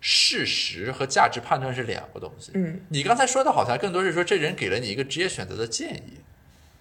[0.00, 2.52] 事实和价值判断是两个东西。
[2.54, 6.14] 嗯，你刚才说的好像更多是说这人给了你一个职业选择的建议，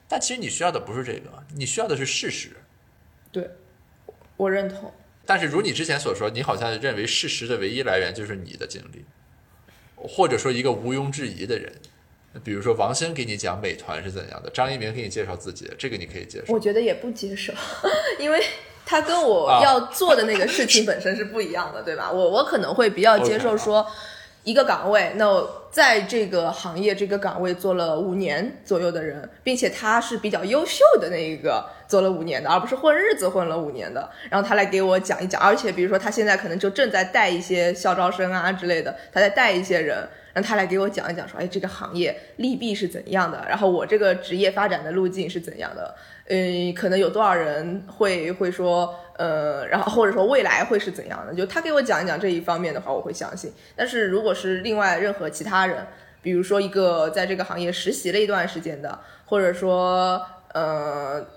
[0.09, 2.49] 但其实你需要的不是这个，你需要的是事实。
[3.31, 3.49] 对，
[4.35, 4.91] 我认同。
[5.25, 9.05] 但是如你之前所说，你好像认为事实的唯一来源就是你的经历，
[9.95, 11.71] 或者说一个毋庸置疑的人。
[12.43, 16.53] 比如说王兴给你讲美团是怎样的，张一鸣给你介绍自己，这个你可以接受。
[16.53, 17.51] 我觉得也不接受，
[18.19, 18.39] 因为
[18.85, 22.11] 他跟我要做的那个事情本身是不一样的，对吧？
[22.11, 23.85] 我我可能会比较接受说，
[24.43, 34.09] 一个岗位，那我在这个行业这个岗位做了五年左右的人，并且他是比较优秀的那一个做了五年的，而不是混日子混了五年的。
[34.29, 45.93] 然后他来给我讲一讲，而且比如说他现在可能就正在带一些校招生啊之类的，他在带一些人，让他来给我讲一讲，说哎这个行业利弊是怎样的，然后我这个职业发展的路径是怎样的，
[46.29, 48.95] 嗯，可能有多少人会会说。
[49.19, 51.33] 呃，然后或者说未来会是怎样的？
[51.35, 53.51] 就他给我讲一讲这一方面的话，我会相信。
[53.75, 55.85] 但是如果是另外任何其他人，
[56.21, 61.27] 比如说一个在这个行业实习了一段时间的，或者说呃，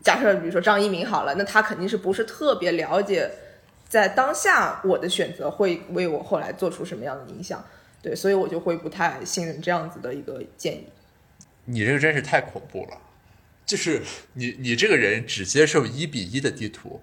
[0.00, 3.28] 假设比如说张一鸣好了，那他肯定是不是特别了解，
[3.88, 7.64] 在当下我的选择会为我后来做出什么样的影响？
[8.00, 10.86] 对，所以我就会不太信任这样子的一个建议。
[11.64, 12.98] 你这个真是太恐怖了，
[13.66, 14.02] 就是
[14.34, 17.00] 你你这个人只接受一比一的地图。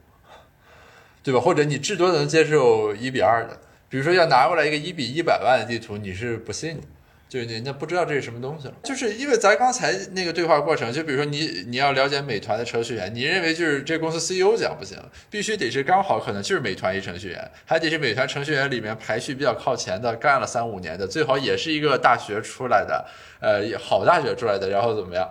[1.24, 1.40] 对吧？
[1.40, 6.84] 或者你至多能接受一比二的，比如说要拿过来一个一比一百万的地图，你是不信的，
[7.30, 8.74] 就是你那不知道这是什么东西了。
[8.84, 14.98] 就是因为咱刚才那个对话过程，就比如说你你要了解美团的程序员，你认为就是这公司 CEO 讲不行，
[15.30, 23.06] 必须得是刚好可能就是美团一程序员，还得是美团程序员里面排序比较靠前的，干了三五年的，最好也是一个大学出来的，
[23.40, 25.30] 呃，好大学出来的，然后怎么样？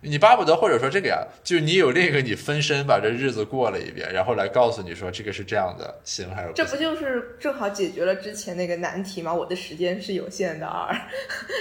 [0.00, 6.52] 你巴不得或者说这个呀，就是你有另一个你分身把这日子过了一遍，然后来告诉你说这个是这样的行还是？
[6.54, 9.34] 这不就是正好解决了之前那个难题吗？
[9.34, 10.94] 我的时间是有限的，二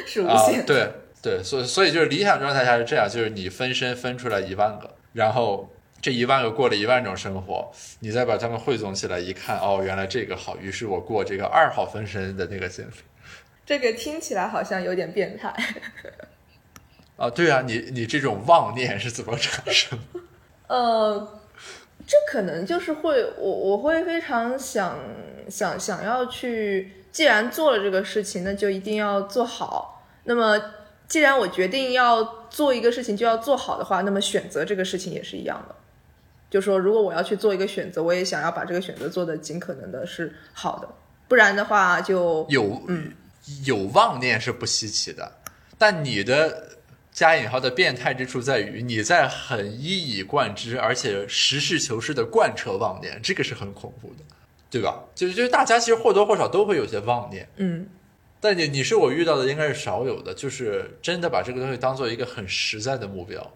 [0.05, 0.63] 是无限。
[0.65, 5.67] 对对，所以所以就是理想状态下是这样，就是你分身分出来一万个，然后
[5.99, 7.71] 这一万个过了一万种生活，
[8.01, 12.91] 你再把它们汇总起来一看，哦，原来这个好，于是我过这个二号分身的那个经历。
[13.65, 15.51] 这个听起来好像有点变态。
[17.17, 20.19] 啊，对啊，你你这种妄念是怎么产生的？
[20.69, 21.41] 呃，
[22.05, 24.99] 这可能就是会我我会非常想
[25.49, 30.07] 想想要去，既然做了这个事情，那就一定要做好。
[30.25, 30.61] 那么，
[31.07, 35.75] 既然我决定要做一个事情就要做好的话，那么选择这个事情也是一样的。
[36.51, 40.87] 就说如果我要去做一个选择，我也想要把这个选择做的尽可能的是好的，
[41.27, 43.11] 不然的话就有嗯
[43.65, 45.31] 有妄念是不稀奇的，
[45.79, 46.76] 但你的。
[47.17, 54.23] 加引号的变态之处在于，你在很一以贯之，而且实事求是的贯彻妄念，这个是很恐怖的，
[54.69, 55.03] 对吧？
[55.15, 57.87] 就是就是大家其实或多或少都会有些妄念，嗯，
[58.39, 63.51] 但你你是我遇到的应该是少有的，就是真的把这个东西当做一个很实在的目标，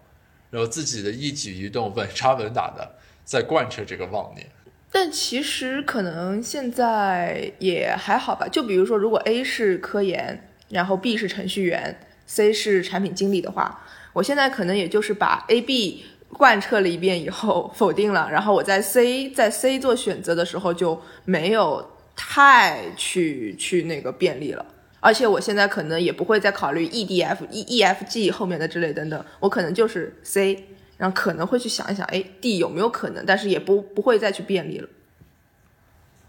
[0.50, 4.44] 然后自己的一举一动稳扎稳打的在贯彻这个妄念。
[4.90, 11.96] 但其实可能现在也还好吧，就比如说，如果 A 是科研，然后 B 是程序员。
[12.34, 24.64] C 是产品经理的话，我现在可能也就是把 A、B 贯彻了一遍以后否定了，然后我在 C 在 C 做选择的时候就没有太去去那个便利了，
[25.00, 30.64] 而且我现在可能也不会再考虑 E、D、F、E、E、F、G 后面的之类等等，我可能就是 C，
[30.96, 34.88] 然后可能会去想一想，哎，D 有没有可能，但是也不不会再去便利了。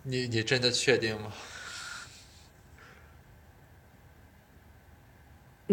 [0.04, 1.32] 你你真的确定吗？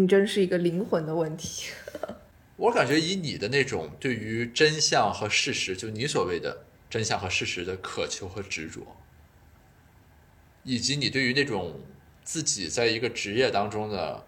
[0.01, 1.71] 你真是一个灵魂的问题。
[2.57, 8.97] 我感觉以你的那种对于真相和事实，就你所谓的真相和事实的渴求和执着，
[10.63, 11.81] 以及你对于那种
[12.23, 14.25] 自己在一个职业当中的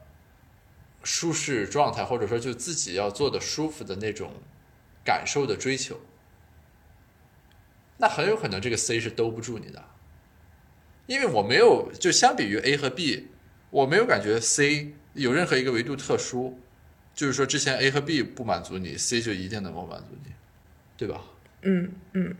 [1.03, 4.31] 舒适状态，或者说就自己要做的舒服的那种
[5.03, 5.99] 感受的追求，
[7.97, 9.83] 那很有可能这个 C 是兜不住你的，
[11.07, 13.27] 因为我没有就相比于 A 和 B，
[13.69, 14.93] 我没有感觉 C。
[15.13, 16.59] 有任何一个维度特殊，
[17.13, 20.31] 就是说之前 A 和 B 不满足你，C 就一定能够满足你，
[20.97, 21.21] 对吧？
[21.61, 22.35] 嗯嗯，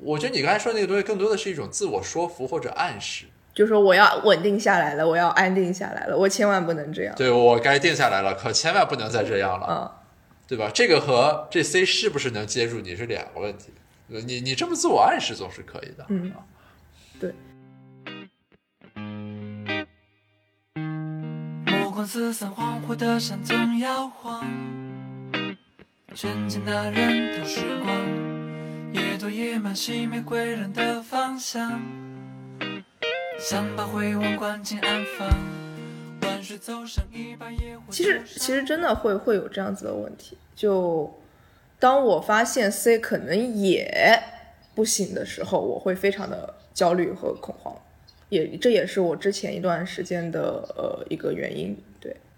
[0.00, 7.14] 我觉得你刚才说那个东西更多的是一种自我说服或者暗示，就说我要稳定下来了，我要安定下来了，我千万不能这样。
[7.16, 9.78] 对我该定下来了，可千万不能再这样了，嗯，
[10.46, 10.70] 对吧？
[10.74, 13.72] 这个和这 C 是不是能接住你是两个问题，
[14.08, 16.32] 你你这么自我暗示总是可以的，嗯，
[17.20, 17.32] 对。
[22.06, 24.46] 四散恍惚的山总摇晃，
[26.14, 31.82] 全近的人都时光，夜多野蛮熄灭归人的方向，
[33.40, 35.28] 想把回望关进暗房，
[36.22, 37.82] 万水走上一把野火。
[37.90, 41.12] 其实其实真的会会有这样子的问题，就
[41.80, 44.22] 当我发现 C 可能也
[44.76, 47.74] 不行的时候，我会非常的焦虑和恐慌。
[48.28, 51.76] 也这也是我之前一段时间的呃一个原因，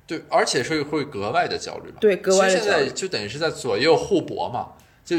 [0.09, 2.67] 对对，而且是会格外的焦虑，对格外的焦虑。
[2.67, 4.71] 现在就等于是在左右互搏嘛，
[5.05, 5.17] 就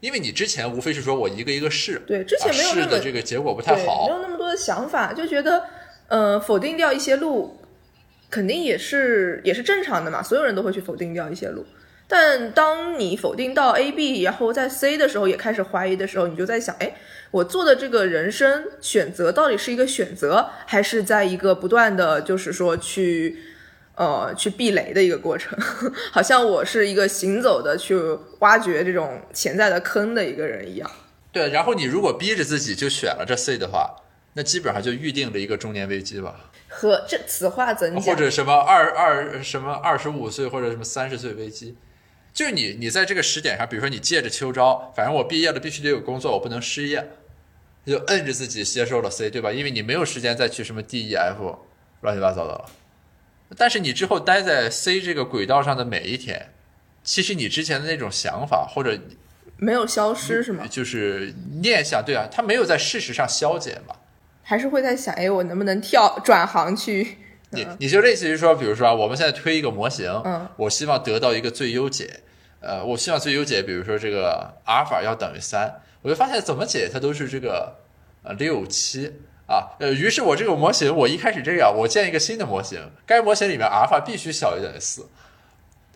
[0.00, 5.64] 因为你之前无非是说我一个一个试，对之前没有试的这个结果不太好，没有那么多的想法，就觉得
[6.08, 7.60] 呃，否定掉一些路，
[8.28, 11.64] 肯定也是也是正常的嘛，所有人都会去否定掉一些路。
[12.08, 16.94] 但当你否定到 A、B，然后在 C 的时候，也开始怀疑的时候，你就在想，哎，
[17.30, 23.38] 我做的这个人生选择到底是一个选择，还是在一个不断的就是说去
[23.96, 25.58] 呃去避雷的一个过程？
[26.12, 27.96] 好像我是一个行走的去
[28.40, 30.90] 挖掘这种潜在的坑的一个人一样。
[31.30, 33.96] 对，然后你如果逼着自己就选了这 C 的话，
[34.34, 38.02] 那基本上就预定了一个中年危机吧，和这此话怎讲？
[38.02, 41.76] 或者什么二二什么二十五岁或者什么三十岁危机。
[42.34, 47.10] 就是你，你在这个时点上，比如说你借着秋招，反正我毕业了必须得有工作，我不能失业，
[47.86, 49.52] 就摁着自己接受了 C，对吧？
[49.52, 51.58] 因为你没有时间再去什么 D、E、F
[52.00, 52.64] 乱七八糟的了。
[53.56, 56.50] 但是你之后待在 C 这个轨道上的每一天，
[57.04, 58.98] 其实你之前的那种想法或者
[59.56, 60.64] 没有消失是吗？
[60.68, 63.96] 就是念想，对啊，它没有在事实上消解嘛。
[64.42, 67.18] 还是会在想，哎，我能不能跳 转行去？
[67.50, 72.20] 你你就类似于说，比如说我们现在推一个模型，嗯，我希望得到一个最优解，
[72.60, 77.76] 呃，我希望最优解，比如说这个阿尔法要等于三，我就发现怎么解它都是这个
[78.22, 79.12] 呃六七
[79.46, 85.08] 啊，呃，于是我这个模型我一开始这样，我建一个新的模型，该模型里面阿尔法必须小于等于四，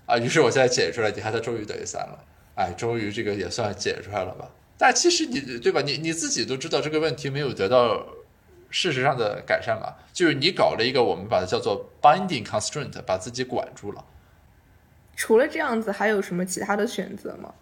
[0.07, 2.19] 啊，于是我现在解出来，你看它终于等于三了，
[2.55, 4.49] 哎，终于这个也算解出来了吧？
[4.79, 5.81] 但其实你对吧？
[5.81, 8.07] 你你自己都知道这个问题没有得到。
[8.69, 14.05] 事实上的改善吧，就是你搞了一个我们把它叫做 binding constraint，把自己管住了。
[15.15, 17.55] 除了这样子，还有什么其他的选择吗？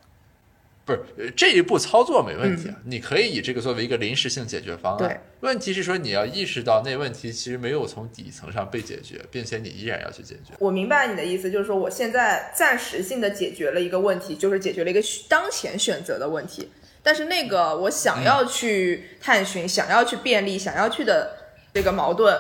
[0.84, 5.08] 不是这一步操作没问题啊，你可以以这个作为一个临时性解决方案。
[5.08, 10.52] 对，问题是说你要意识到那问题其实没有从底层上被解决，并且你依然要去解决。
[10.58, 16.68] 我明白你的意思，就是说我现在暂时性的解决了一个问题，就是解决了一个当前选择的问题。
[17.02, 21.36] 但是那个我想要去探寻、想要去便利、想要去的
[21.72, 22.38] 这个矛盾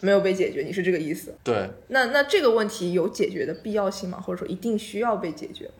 [0.00, 1.32] 没有被解决，你是这个意思？
[1.44, 1.68] 对。
[1.88, 4.20] 那那这个问题有解决的必要性吗？
[4.20, 5.74] 或者说一定需要被解决吗？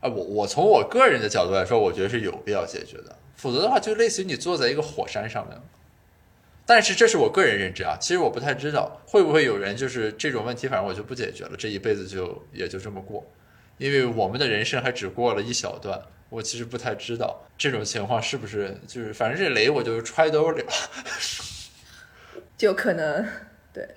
[0.00, 3.16] 啊，我我从我个人的角度来说，我觉得是有必要解决的。
[3.36, 5.58] 否则的话，就类似于你坐在一个火山上面。
[6.66, 13.24] 但是这是我个人认知啊，其实我不太知道会不会有人就是这种问题，反正我就不解决了，这一辈子就也就这么过，
[13.78, 16.00] 因为我们的人生还只过了一小段。
[16.30, 20.72] 我其实不太知道这种情况是不是就是，反正这雷我就揣兜里了，
[22.58, 23.26] 就可能
[23.72, 23.88] 对，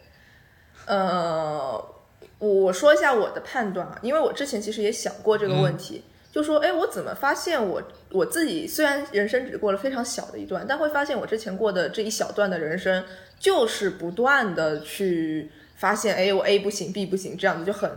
[0.85, 1.93] 呃，
[2.41, 13.05] 我我说一下我的判断啊，因为我之前其实也想过这个问题，就说，哎，我怎么发现我我自己虽然人生只过了非常小的一段，但会发现我之前过的这一小段的人生，
[13.39, 17.89] 就是不断的去发现，哎，我 A 不行，B 不行，这样子就很。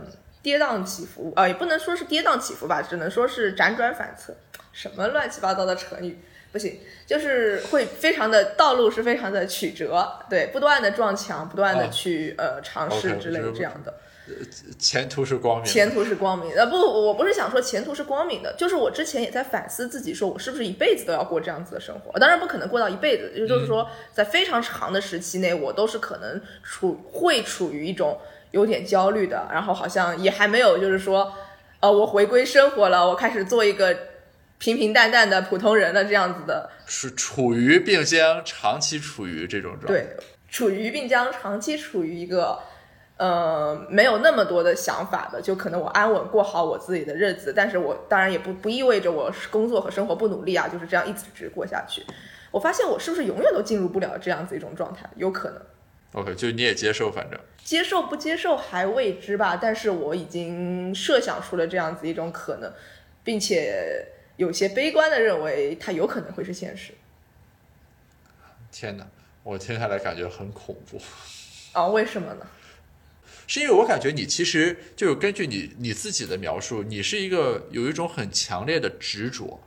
[0.43, 4.31] 跌宕起伏啊，也不能说是跌宕起伏吧，只能说是辗转反侧。
[4.71, 6.19] 什么乱七八糟的成语
[6.51, 13.91] 不行，就是会非常的道路是非常的曲折，对，不断的撞墙，不断的去呃尝试之类这样的。
[14.79, 16.53] 前途是光明，前途是光明。
[16.55, 22.19] 呃不，我不是想说前途是光明的，就是我之前也在反思自己，说我是不是一辈子都要过这样子的生活？
[22.19, 28.17] 当然不可能过到一辈子，也就是说，在非常长的时期内，我都是可能处会处于一种。
[28.51, 31.33] 有点焦虑的，然后好像也还没有，就是说，
[31.81, 33.93] 呃，我回归生活了，我开始做一个
[34.59, 40.17] 平平淡淡的普通人了，这样子的，是处于并将长期处于这种状态，对，
[40.49, 42.57] 处于并将长期处于一个，
[43.17, 52.05] 呃，没有那么多的想法的，就可能我安稳过好我自己的日子，但是我当然也不不意味着我工作和生活不努力啊，就是这样一直过下去。
[52.51, 55.09] 我发现我是不是永远都进入不了这样子一种状态？
[55.15, 55.61] 有可能。
[56.13, 59.57] OK，就你也接受，反正接受不接受还未知吧。
[59.61, 62.71] 但是我已经设想出了这样子一种可能，
[63.23, 64.05] 并且
[64.35, 66.93] 有些悲观的认为它有可能会是现实。
[68.71, 69.05] 天哪，
[69.43, 70.99] 我听下来感觉很恐怖。
[71.73, 72.45] 啊，为什么呢？
[73.47, 79.61] 是因为我感觉你其实就是根据你你自己的描述，你是一个有一种很强烈的执着，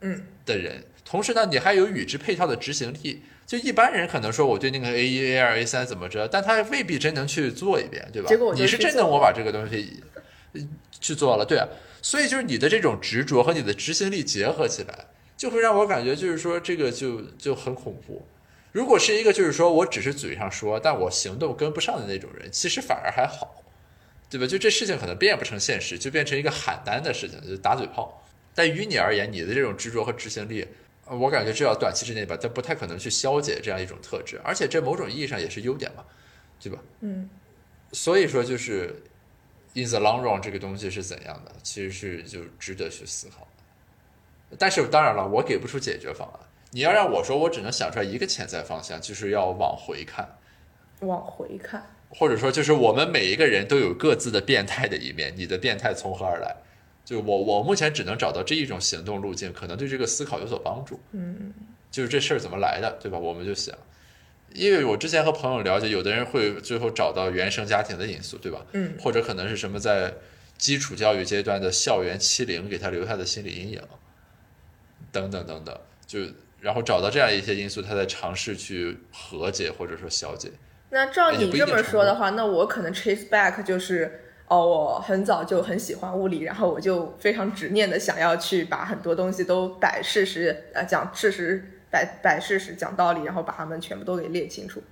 [0.00, 0.84] 嗯，的人。
[1.04, 3.22] 同时呢，你还有与之配套的执行力。
[3.46, 8.28] 就一般人可能说我对那个 A 一 A 二 A 三怎么着，但他未必真能去做一遍，对吧？
[8.28, 10.02] 结果你是真能我把这个东西
[10.98, 11.68] 去做了，对啊。
[12.00, 18.26] 所以就是你的这种执着和你的执行力结合起来，就会让我感觉就是说这个就就很恐怖。
[18.74, 23.62] 如果是一个就是说我只是嘴上说，但我行动跟不上的那种人，其实反而还好，
[24.28, 24.44] 对吧？
[24.48, 28.20] 就这事情可能变不成现实，就变成一个喊单的事情，就打嘴炮。
[28.52, 30.66] 但于你而言，你的这种执着和执行力。
[31.06, 36.02] 我感觉至少短期之内吧，它不太可能去消解这样一种特质，而且这某种意义上也是优点嘛，
[36.58, 36.80] 对吧？
[37.00, 37.30] 嗯，
[37.92, 39.02] 所以说就是
[39.74, 43.46] in the long run 这个东西是怎样的，其实是就值得去思考。
[44.58, 46.40] 但是当然了，我给不出解决方案。
[46.74, 50.28] 你要让我说，我只能想出来一个潜在方向，就是要往回看，
[51.02, 56.56] 往回看，或者说就是我们每一个人都有各自的变态的一面，你的变态从何而来？
[57.04, 60.98] 就我我目前只能找到这一种行动路径，可能对这个思考有所帮助。
[61.12, 61.54] 嗯，
[61.92, 63.16] 就是这事儿怎么来的，对吧？
[63.16, 63.72] 我们就想，
[64.52, 68.66] 因为我之前和朋友了解，有的人会最后找到原生家庭的因素，对吧？
[68.72, 70.12] 嗯或者可能是什么在
[70.58, 73.80] 基础教育阶段的校园欺凌给他留下的心理阴影，
[75.12, 76.20] 等等等等，就
[76.64, 80.50] 然后找到这样一些因素，他在尝试去和解或者说消解。
[80.88, 84.22] 那照你这么说的话，那我可能 chase back 就是。
[84.46, 94.82] 哦，我很早就很喜欢物理，然后我就非常执念的想要去把很多东西都摆事实，呃，讲事实，摆摆事实，讲道理，然后把它们全部都给列清楚。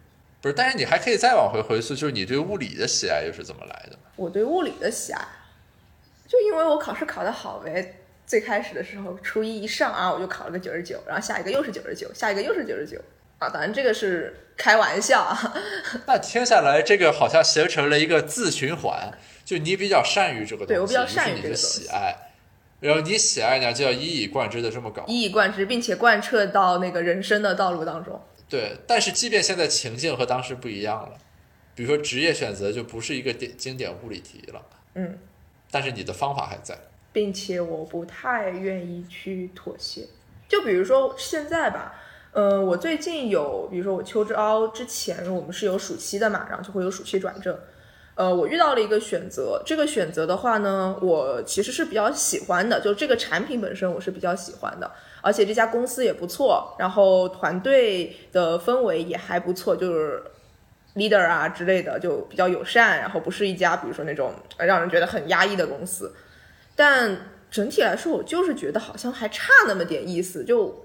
[0.40, 3.98] 不是，但是你还可以再往回回溯，就是你对物理的喜爱又是怎么来的？
[4.16, 5.20] 我对物理的喜爱，
[6.26, 8.01] 就因为我考试考得好呗。
[8.32, 12.98] 最开始的时候，初一一上啊，我就考了个九十九，然后下一个又是九十九，下一个又是九十九
[13.38, 13.50] 啊。
[13.50, 15.54] 当然这个是开玩笑啊。
[16.08, 19.12] 那听下来，这个好像形成了一个自循环，
[19.44, 22.30] 就你比较善于这个东西，对我比较善于这个喜爱，
[22.80, 25.04] 然后你喜爱呢就要一以贯之的这么搞。
[25.06, 28.18] 一以贯之，并且贯彻到那个人生的道路当中。
[28.48, 31.18] 对，但是即便现在情境和当时不一样了，
[31.74, 34.62] 比如说职业选择就不是一个典经典物理题了，
[34.94, 35.18] 嗯，
[35.70, 36.78] 但是你的方法还在。
[37.12, 40.06] 并且我不太愿意去妥协。
[40.48, 41.94] 就比如说现在吧，
[42.32, 47.56] 呃，我最近有，比如说我秋招之前，我们是有暑期的嘛，然后就会有暑期转正。
[48.14, 54.90] 呃，我遇到了一个选择，这个选择的话呢，我其实是比较喜欢的，就这个产品本身我是比较喜欢的，
[55.22, 60.22] 而且这家公司也不错，然后团队的氛围也还不错，就是
[60.94, 66.14] leader 啊之类的就比较友善，然后不是一家比如说那种让人觉得很压抑的公司。
[66.74, 67.16] 但
[67.50, 70.84] 整体来说，我就是觉得好像还差那么点意思，就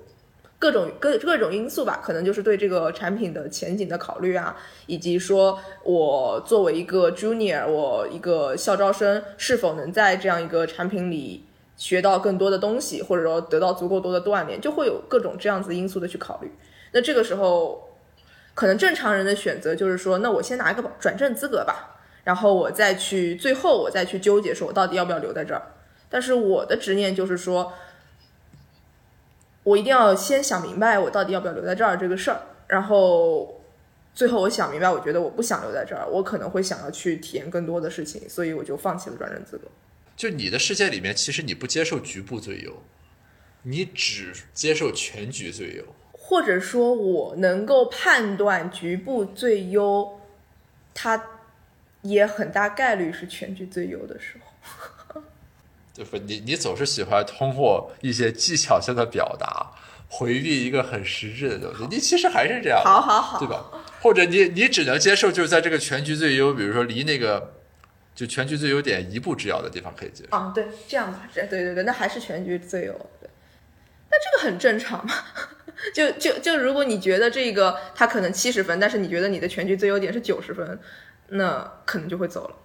[0.60, 11.46] 各种各各种因素吧，可能就是对这个产品的前景的考虑啊，以及说我作为一个 junior，我一个校招生是否能在这样一个产品里
[11.78, 16.52] 学到更多的东西，或者说得到足够多的锻炼，就会有各种这样子因素的去考虑。
[16.92, 17.96] 那这个时候，
[18.56, 25.62] 可能正常人的选择就是说，那我先拿一个转正资格吧，然后我再去最后我再去纠结，说我到底要不要留在这儿。
[26.10, 27.74] 但是我的执念就是说，
[29.64, 33.62] 我一定要先想明白我到底要不要留在这儿这个事儿，然后
[34.14, 39.68] 最后我想明白，我觉得我不想留在这儿，我可能会想要去体验更多的事情，所以我就放弃了转正资格。
[40.16, 42.82] 就你的世界里面，其实你不接受局部最优，
[43.64, 45.84] 你只接受全局最优。
[46.14, 50.20] 或者说我能够判断局部最优，
[50.94, 51.24] 它
[52.02, 54.52] 也很大概率是全局最优的时候。
[55.98, 59.72] 就是你你总是喜欢通过一些技巧性的表达
[60.08, 63.66] 回避一个很实质的东西，你其实还是这样，好好好，对吧？
[64.00, 67.56] 或者你你只能接受就是在这个全局最优，比如说离那个
[68.14, 70.38] 就全局最优点一步之遥的地方可以接受。
[70.38, 72.94] 啊，对，这样吧，这对对对，那还是全局最优。
[73.20, 73.28] 对，
[74.12, 75.14] 那这个很正常嘛。
[75.94, 80.80] 就就就，如果你觉得这个他可能七十分，但是你觉得你的全局最优点是九十分，
[81.30, 82.56] 那可能就会走了。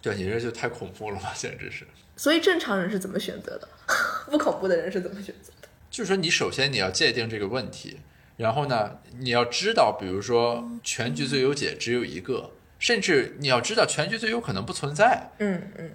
[0.00, 1.86] 对你这就太恐怖了吧，简直是。
[2.18, 3.68] 所以正常人是怎么选择的？
[4.30, 5.68] 不恐怖的人是怎么选择的？
[5.90, 8.00] 就是说，你首先你要界定这个问题，
[8.36, 15.92] 然后呢，你要知道，比如说全局最优解只有一个，甚至你要知道全局最优可能不存在，嗯嗯，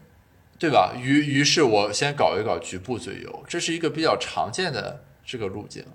[0.58, 0.96] 对吧？
[0.98, 5.86] 于于是，我先搞一搞局部最优，这是一个比较常见的这个路径。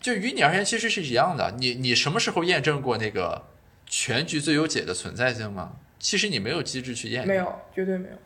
[0.00, 1.54] 就于你而言，其实是一样的。
[1.58, 3.46] 你你什么时候验证过那个
[3.86, 5.76] 全局最优解的存在性吗？
[5.98, 8.16] 其实你没有机制去验证，没有，绝对没有。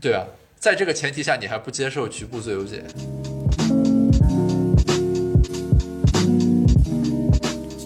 [0.00, 0.24] 对啊，
[0.58, 2.82] 在这个前提下，你还不接受局部最优解。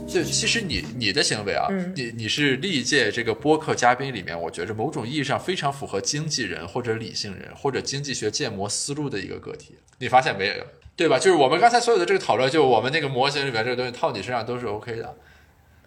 [0.08, 9.76] 就其实你你的行为啊，嗯你你是历届这个播客嘉宾里面，我觉着某种意义上非常符合经纪人或者理性人或者经济学建模思路的一个个体。
[9.98, 10.54] 你发现没有？
[10.96, 11.16] 对吧？
[11.16, 15.14] 就是我们刚才所有的这个讨论，就我们那个模型里面这个东西套你身上都是 OK 的，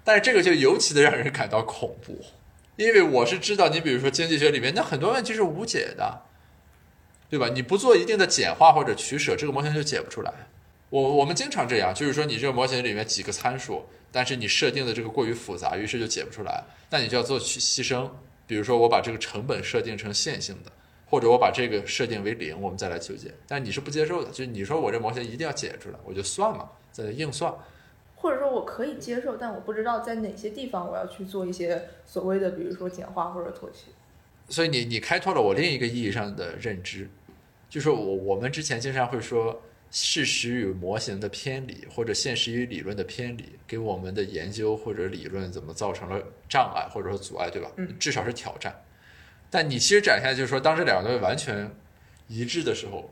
[0.06, 2.18] 但是这个就尤其的让人感到恐怖，
[2.82, 6.24] 因为我是知道，你比如说经济学里面，那很多问题是无解的，
[7.30, 7.50] 对吧？
[7.50, 10.34] 你不做一定的简化或者取舍，这个模型就解不出来。
[10.90, 16.64] 我我们经常这样，就是说你这个模型里面几个参数，但是你设定的这个过于复杂，于是就解不出来。
[16.90, 18.10] 那你就要做去牺牲，
[18.46, 20.72] 比如说我把这个成本设定成线性的，
[21.06, 23.34] 或者我把这个设定为零，我们再来求解。
[23.48, 27.54] 但你是不接受的，就你说我这模型一定要解出来，我就算嘛，在硬算。
[28.22, 33.92] 或者说我可以接受，但我不知道在哪些地方我要去做一些所谓的，比如说简化或者妥协。
[34.48, 37.10] 所以你你开拓了我另一个意义上的认知，
[37.70, 47.72] 就是我我们之前经常会说，事实与模型的偏离，或者现实与理论的偏离，给我们的研究或者理论怎么造成了障碍或者说阻碍，对吧？
[47.78, 48.84] 嗯至少是挑战。
[49.50, 51.70] 但你其实展现就是说，当这两个东西完全
[52.28, 53.12] 一致的时候，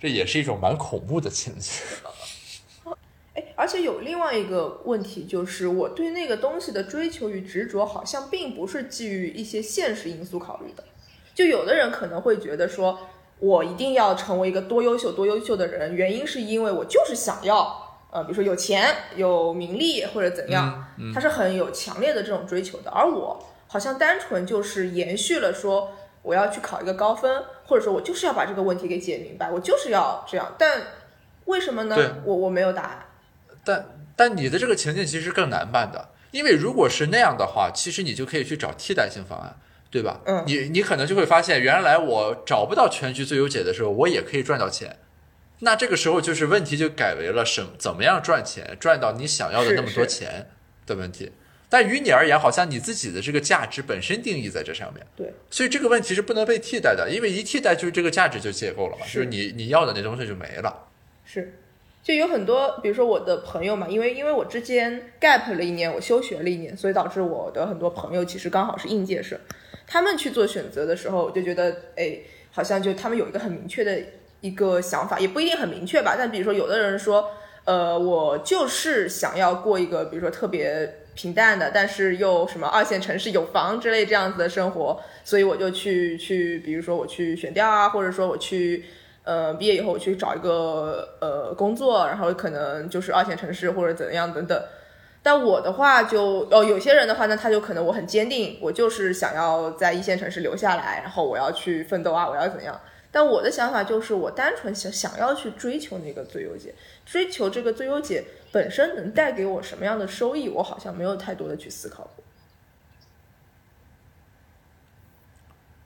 [0.00, 1.82] 这也是一种蛮恐怖的情绪。
[3.34, 10.84] 哎，而且有另外一个问题，就是我对那个东西的追求与执着，好像并不是基于一些现实因素考虑的。
[11.34, 12.96] 就有的人可能会觉得说，
[13.40, 22.90] 我一定要成为一个多优秀、多优秀的人，原因是因为我就是想要，呃，比如说有钱、有名利或者怎样，嗯他是很有强烈的这种追求的。
[22.92, 25.90] 而我好像单纯就是延续了说，
[26.22, 30.54] 我要去考一个高分，或者说我就是要把这个问题给解明白，我就是要这样。
[30.56, 30.82] 但
[31.46, 31.96] 为什么呢？
[32.24, 33.06] 我我没有答案。
[33.64, 39.56] 但但你的这个情境其实更难办的，因为如果是那样的话，其实你就可以去找替代性方案，
[39.90, 40.20] 对吧？
[40.26, 44.98] 嗯你你可能就会发现，原来我找不到全局最优解的时候，我也可以赚到钱。
[45.60, 50.50] 那这个时候就是问题就改为了什怎么样赚钱，赚到你想要的那么多钱
[50.86, 51.32] 的问题。
[51.70, 60.88] 但于你而言，好像你自己的这个价值本身定义在这上面，对，所以这个问题是不能被替代的，因为一替代就是这个价值就解构了嘛，是就是你你要的那东西就没了。
[61.24, 61.58] 是，
[62.04, 69.38] 就有很多，比如说我的朋友嘛，因为因为我之间 gap 了一年，我休学了一年，所以导致我的很多朋友其实刚好是应届生，
[69.86, 72.18] 他们去做选择的时候，我就觉得，哎，
[72.52, 73.98] 好像就他们有一个很明确的
[74.42, 77.30] 一个想法，也不一定很明确吧，但比如说有的人说，
[77.64, 80.96] 呃，我就是想要过一个，比如说特别。
[81.16, 88.84] 平淡的，但是又什么二线城市有房之类这样子的生活，所以我就去去，比如说我去选调啊，或者说我去
[89.24, 94.64] 呃，毕业以后我去找一个呃工作，然后可能就是二线城市或者怎样等等。
[95.22, 102.78] 但我的话就哦，有些人的话呢，他就可能我很坚定，我就是想要在一线城市留下来，然后我要去奋斗啊，我要怎样。
[103.10, 106.74] 但我的想法就是，我单纯想想要去追求那个最优解，
[107.06, 112.24] 追求这个最优解本身能带给我什么样的收益，我好像没有太多的去思考过。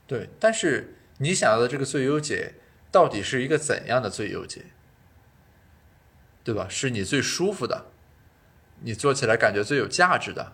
[0.07, 2.55] 对，但是你想要的这个最优解，
[2.91, 4.65] 到底是一个怎样的最优解？
[6.43, 6.67] 对吧？
[6.69, 7.87] 是你最舒服的，
[8.81, 10.53] 你做起来感觉最有价值的，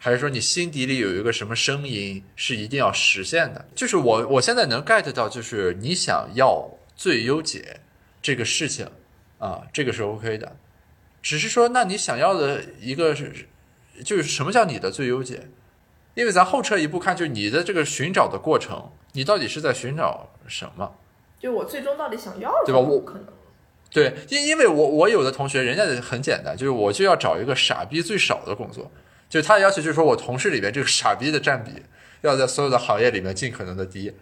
[0.00, 3.68] 还是说你心底里有一个什么声音是一定要实现的？
[3.76, 7.80] 就是我我现在能 get 到，就是你想要最优解
[8.20, 8.90] 这个事情
[9.38, 10.56] 啊，这个是 OK 的。
[11.20, 13.46] 只是说，那你想要的一个是，
[14.04, 15.48] 就是什么叫你的最优解？
[16.14, 20.94] 因为咱后撤一步看，就是你的这个寻找的过程，你到底是在寻找什么？
[21.38, 23.24] 就我最终到底想要的对吧我可能
[23.90, 28.90] 对，因因为我我有的同学，人家很简单，就是我就要找一个傻逼最少的工作，
[29.28, 31.82] 就是他的要求就是说我同事里面这个傻逼的占比
[32.22, 34.14] 要在所有的行业里面尽可能的低，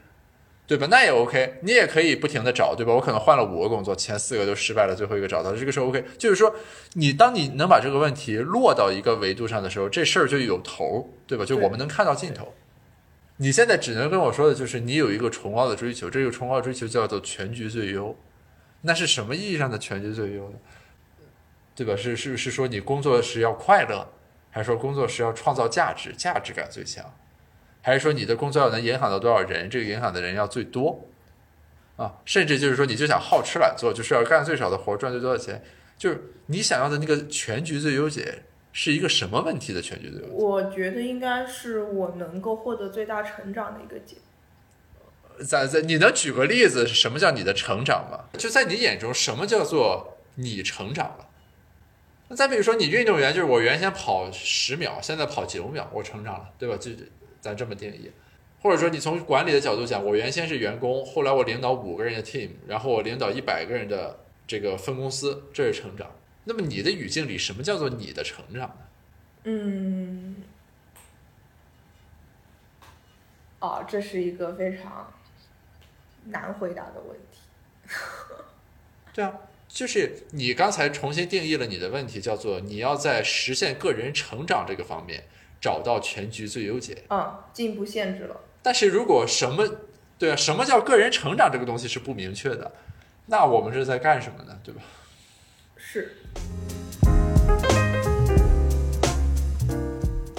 [0.67, 0.89] 对吧？
[0.91, 2.93] 那也 OK，你也可以不停的找，对吧？
[2.95, 6.05] 我可能换了五个工作，前四个都失败了，最后一个找到，这个是 OK。
[6.19, 6.53] 就是说，
[6.95, 11.45] 你当你能把这个问题落到一个维度上的时候，这事儿就有头，对吧？
[11.45, 12.53] 就我们能看到尽头。
[13.43, 18.15] 你现在只能跟我说的就是你有一个崇高的追求，这个崇高的追求叫做全局最优。
[18.83, 20.59] 那是什么意义上的全局最优呢？
[21.75, 21.97] 对吧？
[21.97, 24.07] 是是是说你工作时要快乐，
[24.51, 27.15] 还是说工作时要创造价值，价值感最强，
[27.81, 31.09] 还是说你的工作要能影响到多少人，这个影响的人要最多
[31.97, 32.21] 啊？
[32.27, 35.63] 甚至就是说你就想好吃懒做，就是要干最少的活，赚最多的钱，
[35.97, 40.33] 就是你想要的那个全局最优解是一个什么问题的全局最优解？
[40.33, 44.17] 我觉得应该是我能够获得最大成长的一个解。
[45.45, 48.25] 在在，你能举个例子，什么叫你的成长吗？
[48.39, 51.27] 就在你眼中，什么叫做你成长了？
[52.29, 56.77] 那再比如说，你运动员就是我原先跑十秒，现在跑九秒，我成长了，对吧？
[56.77, 56.91] 就
[57.41, 58.11] 咱这么定义。
[58.63, 66.07] 或者说，你从管理的角度讲，我原先是员工，后来我领导五个人的 team，然后我领导一百个人的这个分公司，这是成长。
[66.45, 68.79] 那么你的语境里，什么叫做你的成长呢？
[69.45, 70.37] 嗯，
[73.61, 75.13] 哦，这是一个非常
[76.27, 77.95] 难回答的问题。
[79.13, 79.35] 对啊，
[79.69, 85.25] 就是你刚才重新定义了你的问题，叫做你要在实现个人成长这个方面
[85.61, 87.05] 找到全局最优解。
[87.11, 88.41] 嗯，进步限制了。
[88.63, 89.67] 但是如果什么，
[90.19, 92.73] 对啊，什么叫个人成长这个东西是不明确的，
[93.27, 94.59] 那我们是在干什么呢？
[94.63, 94.83] 对吧？
[95.77, 96.17] 是。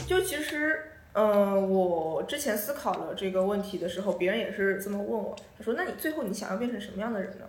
[0.07, 7.45] 就其实，嗯、我之前思考了这个问题的时候，别人也是这么问我，他说：“那你最后你想要变成什么样的人呢？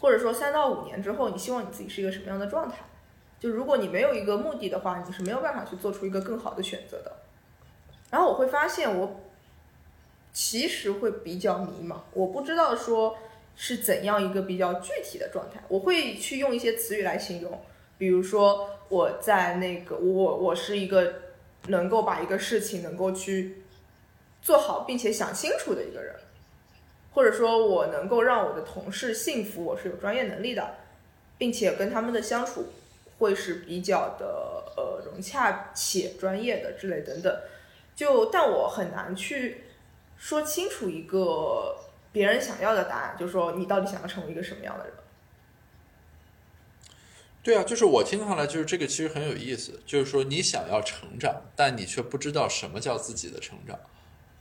[0.00, 2.78] 或者说三到五年之后，你希望你自己是一个什么样的状态？
[3.38, 7.12] 就如果你没有一个目的的话，你是没有办法去做出一个更好的选择的。”
[8.10, 9.20] 然后我会发现，我
[10.32, 13.16] 其实会比较迷茫，我不知道说
[13.54, 15.62] 是怎样一个比较具体的状态。
[15.68, 17.60] 我会去用一些词语来形容，
[17.98, 21.14] 比如说我在那个我我是一个
[21.68, 23.62] 能够把一个事情能够去
[24.42, 26.14] 做好并且想清楚的一个人，
[27.14, 30.74] 或者说我能够让我的同事信服我是有专业能力的，
[31.38, 32.66] 并且跟他们的相处
[33.18, 37.32] 会是比较的呃融洽且专业的之类等等。
[37.94, 39.64] 就但我很难去
[40.16, 41.76] 说清楚一个
[42.10, 44.94] 别人想要的答案，就是说你到底想要成为一个什么样的人。
[47.42, 49.80] 对啊，就是我听上来就是这个，其实很有意思。
[49.84, 53.76] 就是说你想要成长，但你却不知道什么叫自己的成长，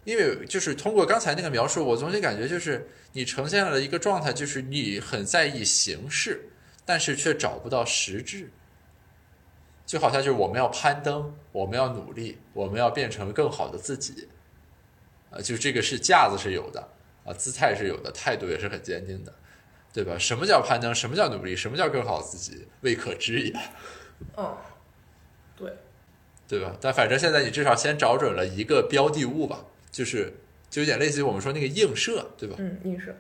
[0.04, 6.48] 因为就是通过刚才那个描述，我总体感觉就是你呈现了一个状态，就是你很在意形式，
[6.86, 8.52] 但是却找不到实质。
[9.84, 14.30] 就好像就是我们要攀登，我们要努力，我们要变成更好的自己。
[15.32, 16.88] 啊，就这个是架子是有的
[17.26, 19.34] 啊，姿态是有的，态度也是很坚定的。
[19.94, 20.18] 对吧？
[20.18, 20.96] 什么叫攀登？
[20.96, 21.56] 什么叫努力？
[21.56, 22.66] 什么叫更好自己？
[22.82, 23.54] 未可知也。
[24.38, 24.56] 嗯，
[25.58, 25.74] 对，
[26.48, 26.76] 对吧？
[26.80, 30.34] 但反正现在你至少先找准了一个标的物吧，就是
[30.70, 32.56] 就有点类似于我们说那个映射，对吧？
[32.60, 33.14] 嗯，映射，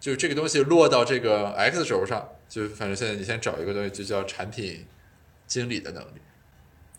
[0.00, 4.86] 就是这个东西落到这个 X 轴上，就反正现在你先找一个东西，就叫产品
[5.46, 6.20] 经理的能力。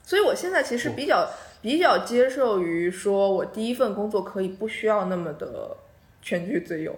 [0.03, 1.27] 所以我现在其实比较
[1.63, 5.77] 比较接受于说，我第一份工作可以不需要那么的
[6.21, 6.95] 全局自由。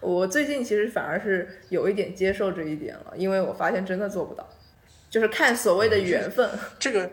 [0.00, 4.48] 我最近其实反而是有一点接受这一点了，因为我发现真的做不到，
[5.10, 6.48] 就是看所谓的缘分。
[6.78, 7.10] 这个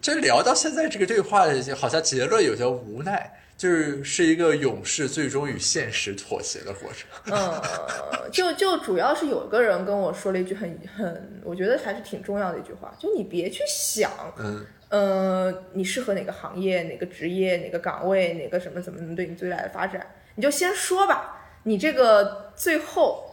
[0.00, 1.46] 这聊到现在这个对话，
[1.76, 7.08] 好像结论有些无奈，就是是一个勇士最终与现实妥协的过程。
[7.26, 20.06] 嗯，就就主要是有个人跟我说了一句很很，我觉得还是挺重要的一句话，就你别去想，嗯呃，你适合哪个行业、哪个职业、哪个岗位、哪个什么怎么能对你最大的发展，
[20.36, 21.34] 你就先说吧。
[21.68, 23.30] 你这个最后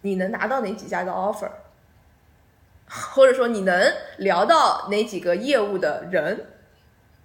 [0.00, 1.48] 你能拿到哪几家的 offer，
[2.88, 6.44] 或者说你能聊到哪几个业务的人，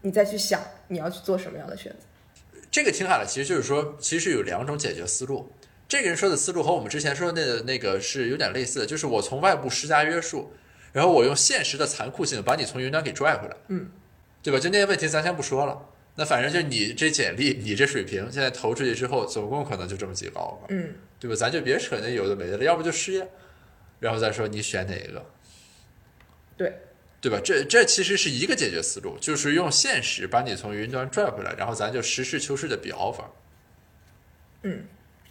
[0.01, 2.59] 你再去想你要去做什么样的选择。
[2.69, 5.51] 这个听下来，其实就是说，其实有两种解决思路。
[5.87, 10.51] 这个人说的思路和我们之前说的那个那个是有点类似的，就是我从外部施加约束，
[10.93, 13.89] 然后我用现实的残酷性把你从云端给拽回来，嗯，
[14.43, 14.59] 对吧？
[14.59, 15.81] 就那些问题咱先不说了，
[16.19, 21.35] 那反正就你这简历，你这水平，现在投出去之后，总共可能就这么几个 offer，嗯，对吧？
[21.35, 23.27] 咱就别扯那有的没的了，要不就失业，
[23.99, 25.23] 然后再说你选哪一个，
[26.57, 26.73] 对，
[27.21, 27.39] 对吧？
[27.43, 33.25] 这这其实是一个解决思路，就是用现实把你从云端拽回来，然后咱就实事求是的比 offer。
[34.63, 34.85] 嗯，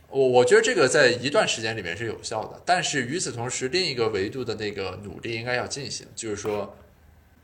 [0.08, 6.76] 我我觉得这个在一段时间里面是有效的，但是与此同时，另一个维度的那个努力应该要进行，就是说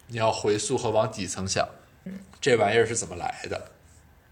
[0.07, 1.69] 你要回溯和往底层想，
[2.41, 3.71] 这玩意儿是怎么来的，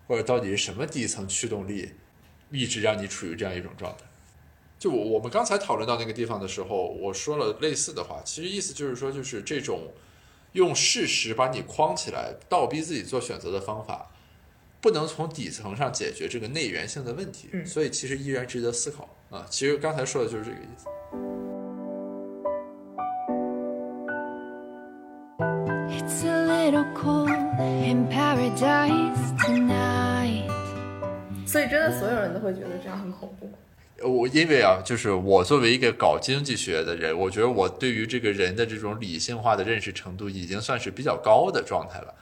[0.07, 1.93] 或者到底是什么底层驱动力
[2.51, 4.05] 一直让你处于这样一种状态。
[4.79, 9.93] 就我我们刚才讨论到那个地方的时候，我说了类似的话，其实意思就是说，就是这种
[10.53, 14.11] 用事实把你框起来，倒逼自己做选择的方法，
[14.81, 19.47] 不能从底层上解决这个内源性的问题，嗯所以其实依然值得思考啊。
[19.51, 20.87] 其实刚才说的就是这个意思。
[31.61, 33.53] 所以真的所有人都会觉得这样很恐怖吗？
[34.03, 42.15] 我因为啊，就是我作为一个搞经济学的人，我觉得我对于这个人的这种理性化的认识程度已经算是比较高的状态了，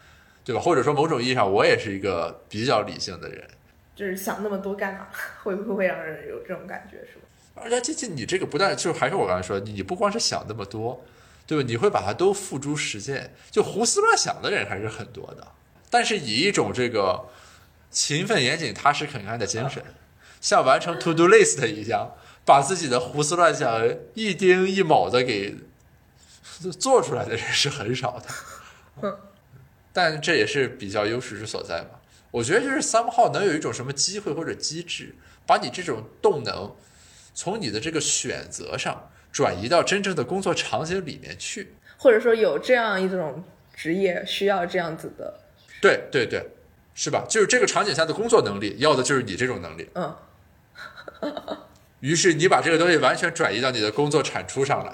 [0.45, 0.61] 对吧？
[0.61, 3.47] 或者说某种意义上，我也是一个比较理性的人。
[3.95, 5.07] 就是想那么多干嘛？
[5.45, 6.97] 会不会让人有这种感觉？
[7.07, 7.63] 是吧？
[7.63, 11.01] 而且这这你这个不但就还是我刚才说，你不光是想那么多，
[11.47, 11.65] 对吧？
[11.65, 15.47] 你会把它都付诸实践，就胡思乱想的人还是很多的，
[15.89, 17.25] 但是以一种这个
[17.91, 19.83] 勤奋、严谨、踏实、肯干的精神，
[20.41, 25.57] 像完成 to do list 一样，把自己的胡思乱想一丁一卯的给
[26.79, 28.27] 做出来的人是很少的。
[29.03, 29.19] 嗯
[29.91, 31.99] 但这也是比较优势之所在嘛。
[32.31, 36.77] 我觉得就是 somehow 能有一种什么机会或者机制，把你这种动能
[37.35, 41.75] 从你的这个选择上转移到真正的工作场景里面去。
[41.97, 43.43] 或者说有这样一种
[43.75, 45.41] 职业需要这样子的，
[45.81, 46.47] 对对对，
[47.01, 47.25] 是吧？
[47.29, 49.89] 就是这个场景下的工作能力，要的就是你这种能力。
[49.95, 50.13] 嗯，
[52.01, 54.93] 于是你把这个东西完全转移到你的工作产出上来，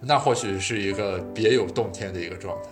[0.00, 2.70] 那或许是一个别有洞天的一个状态。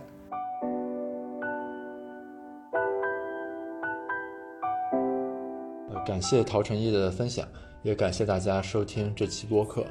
[5.92, 7.44] 呃，感谢陶晨毅的分享，
[7.82, 9.84] 也感谢大家收听这期播客。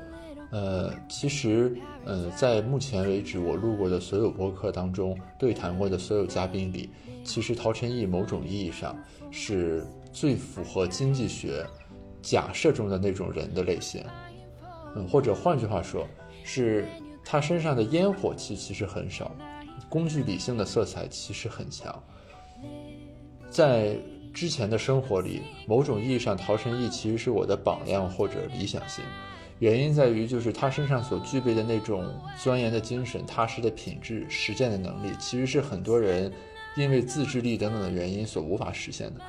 [0.49, 1.75] 呃，其实，
[2.05, 6.89] 呃，在目前为止我录过的所有播客当中，对谈过的所有嘉宾里，
[7.27, 8.97] 其实陶晨毅某种意义上
[9.29, 11.63] 是最符合经济学
[12.21, 14.01] 假设中的那种人的类型，
[14.95, 16.07] 嗯，或者换句话说，
[16.43, 16.87] 是
[17.25, 19.35] 他身上的烟火气其实很少，
[19.89, 22.01] 工具理性的色彩其实很强。
[23.49, 23.97] 在
[24.33, 29.03] 之前的生活里，某种意义上，陶晨毅其实是我的榜样或者理想型。
[29.59, 32.05] 原因在于，就是他身上所具备的那种
[32.41, 36.31] 钻研的精神、踏实的品质、实践的能力，其实是很多人
[36.77, 39.21] 因为自制力等等的原因所无法实现的。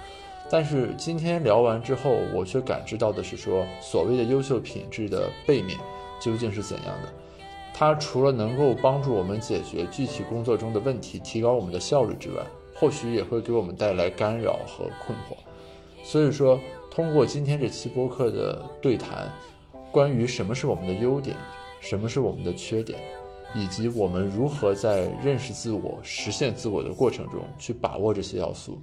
[0.50, 5.78] 但是今天聊完之后，我却感知到的是说，所谓的优秀品质的背面
[6.20, 7.12] 究竟是怎样的？
[7.74, 12.42] 它除了能够帮助我们解决具体工作中的问题，提高我们的效率之外，
[12.74, 15.36] 或许也会给我们带来干扰和困惑。
[16.02, 16.58] 所以说，
[16.90, 19.30] 通过今天这期播客的对谈，
[19.92, 21.36] 关于什么是我们的优点，
[21.80, 22.98] 什么是我们的缺点，
[23.54, 28.80] 以及我们如何在认识自我、实现自我的过程中去把握这些要素。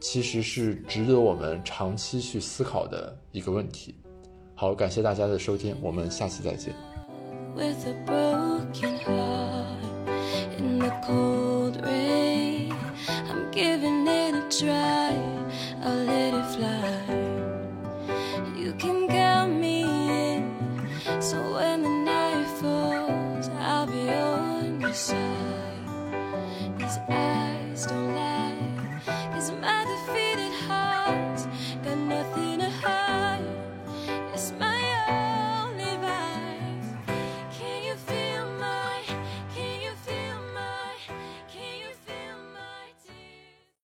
[0.00, 3.94] 其实是值得我们长期去思考的一个问题。
[4.54, 6.74] 好，感谢大家的收听，我们下期再见。
[7.54, 9.76] with a broken heart
[10.58, 12.72] in the cold rain.
[13.30, 15.12] I'm giving it a try,
[15.84, 17.02] I'll let it fly.
[18.56, 20.42] You can count me in,
[21.20, 21.91] so when the
[24.94, 25.18] side.
[26.78, 27.41] 'Cause I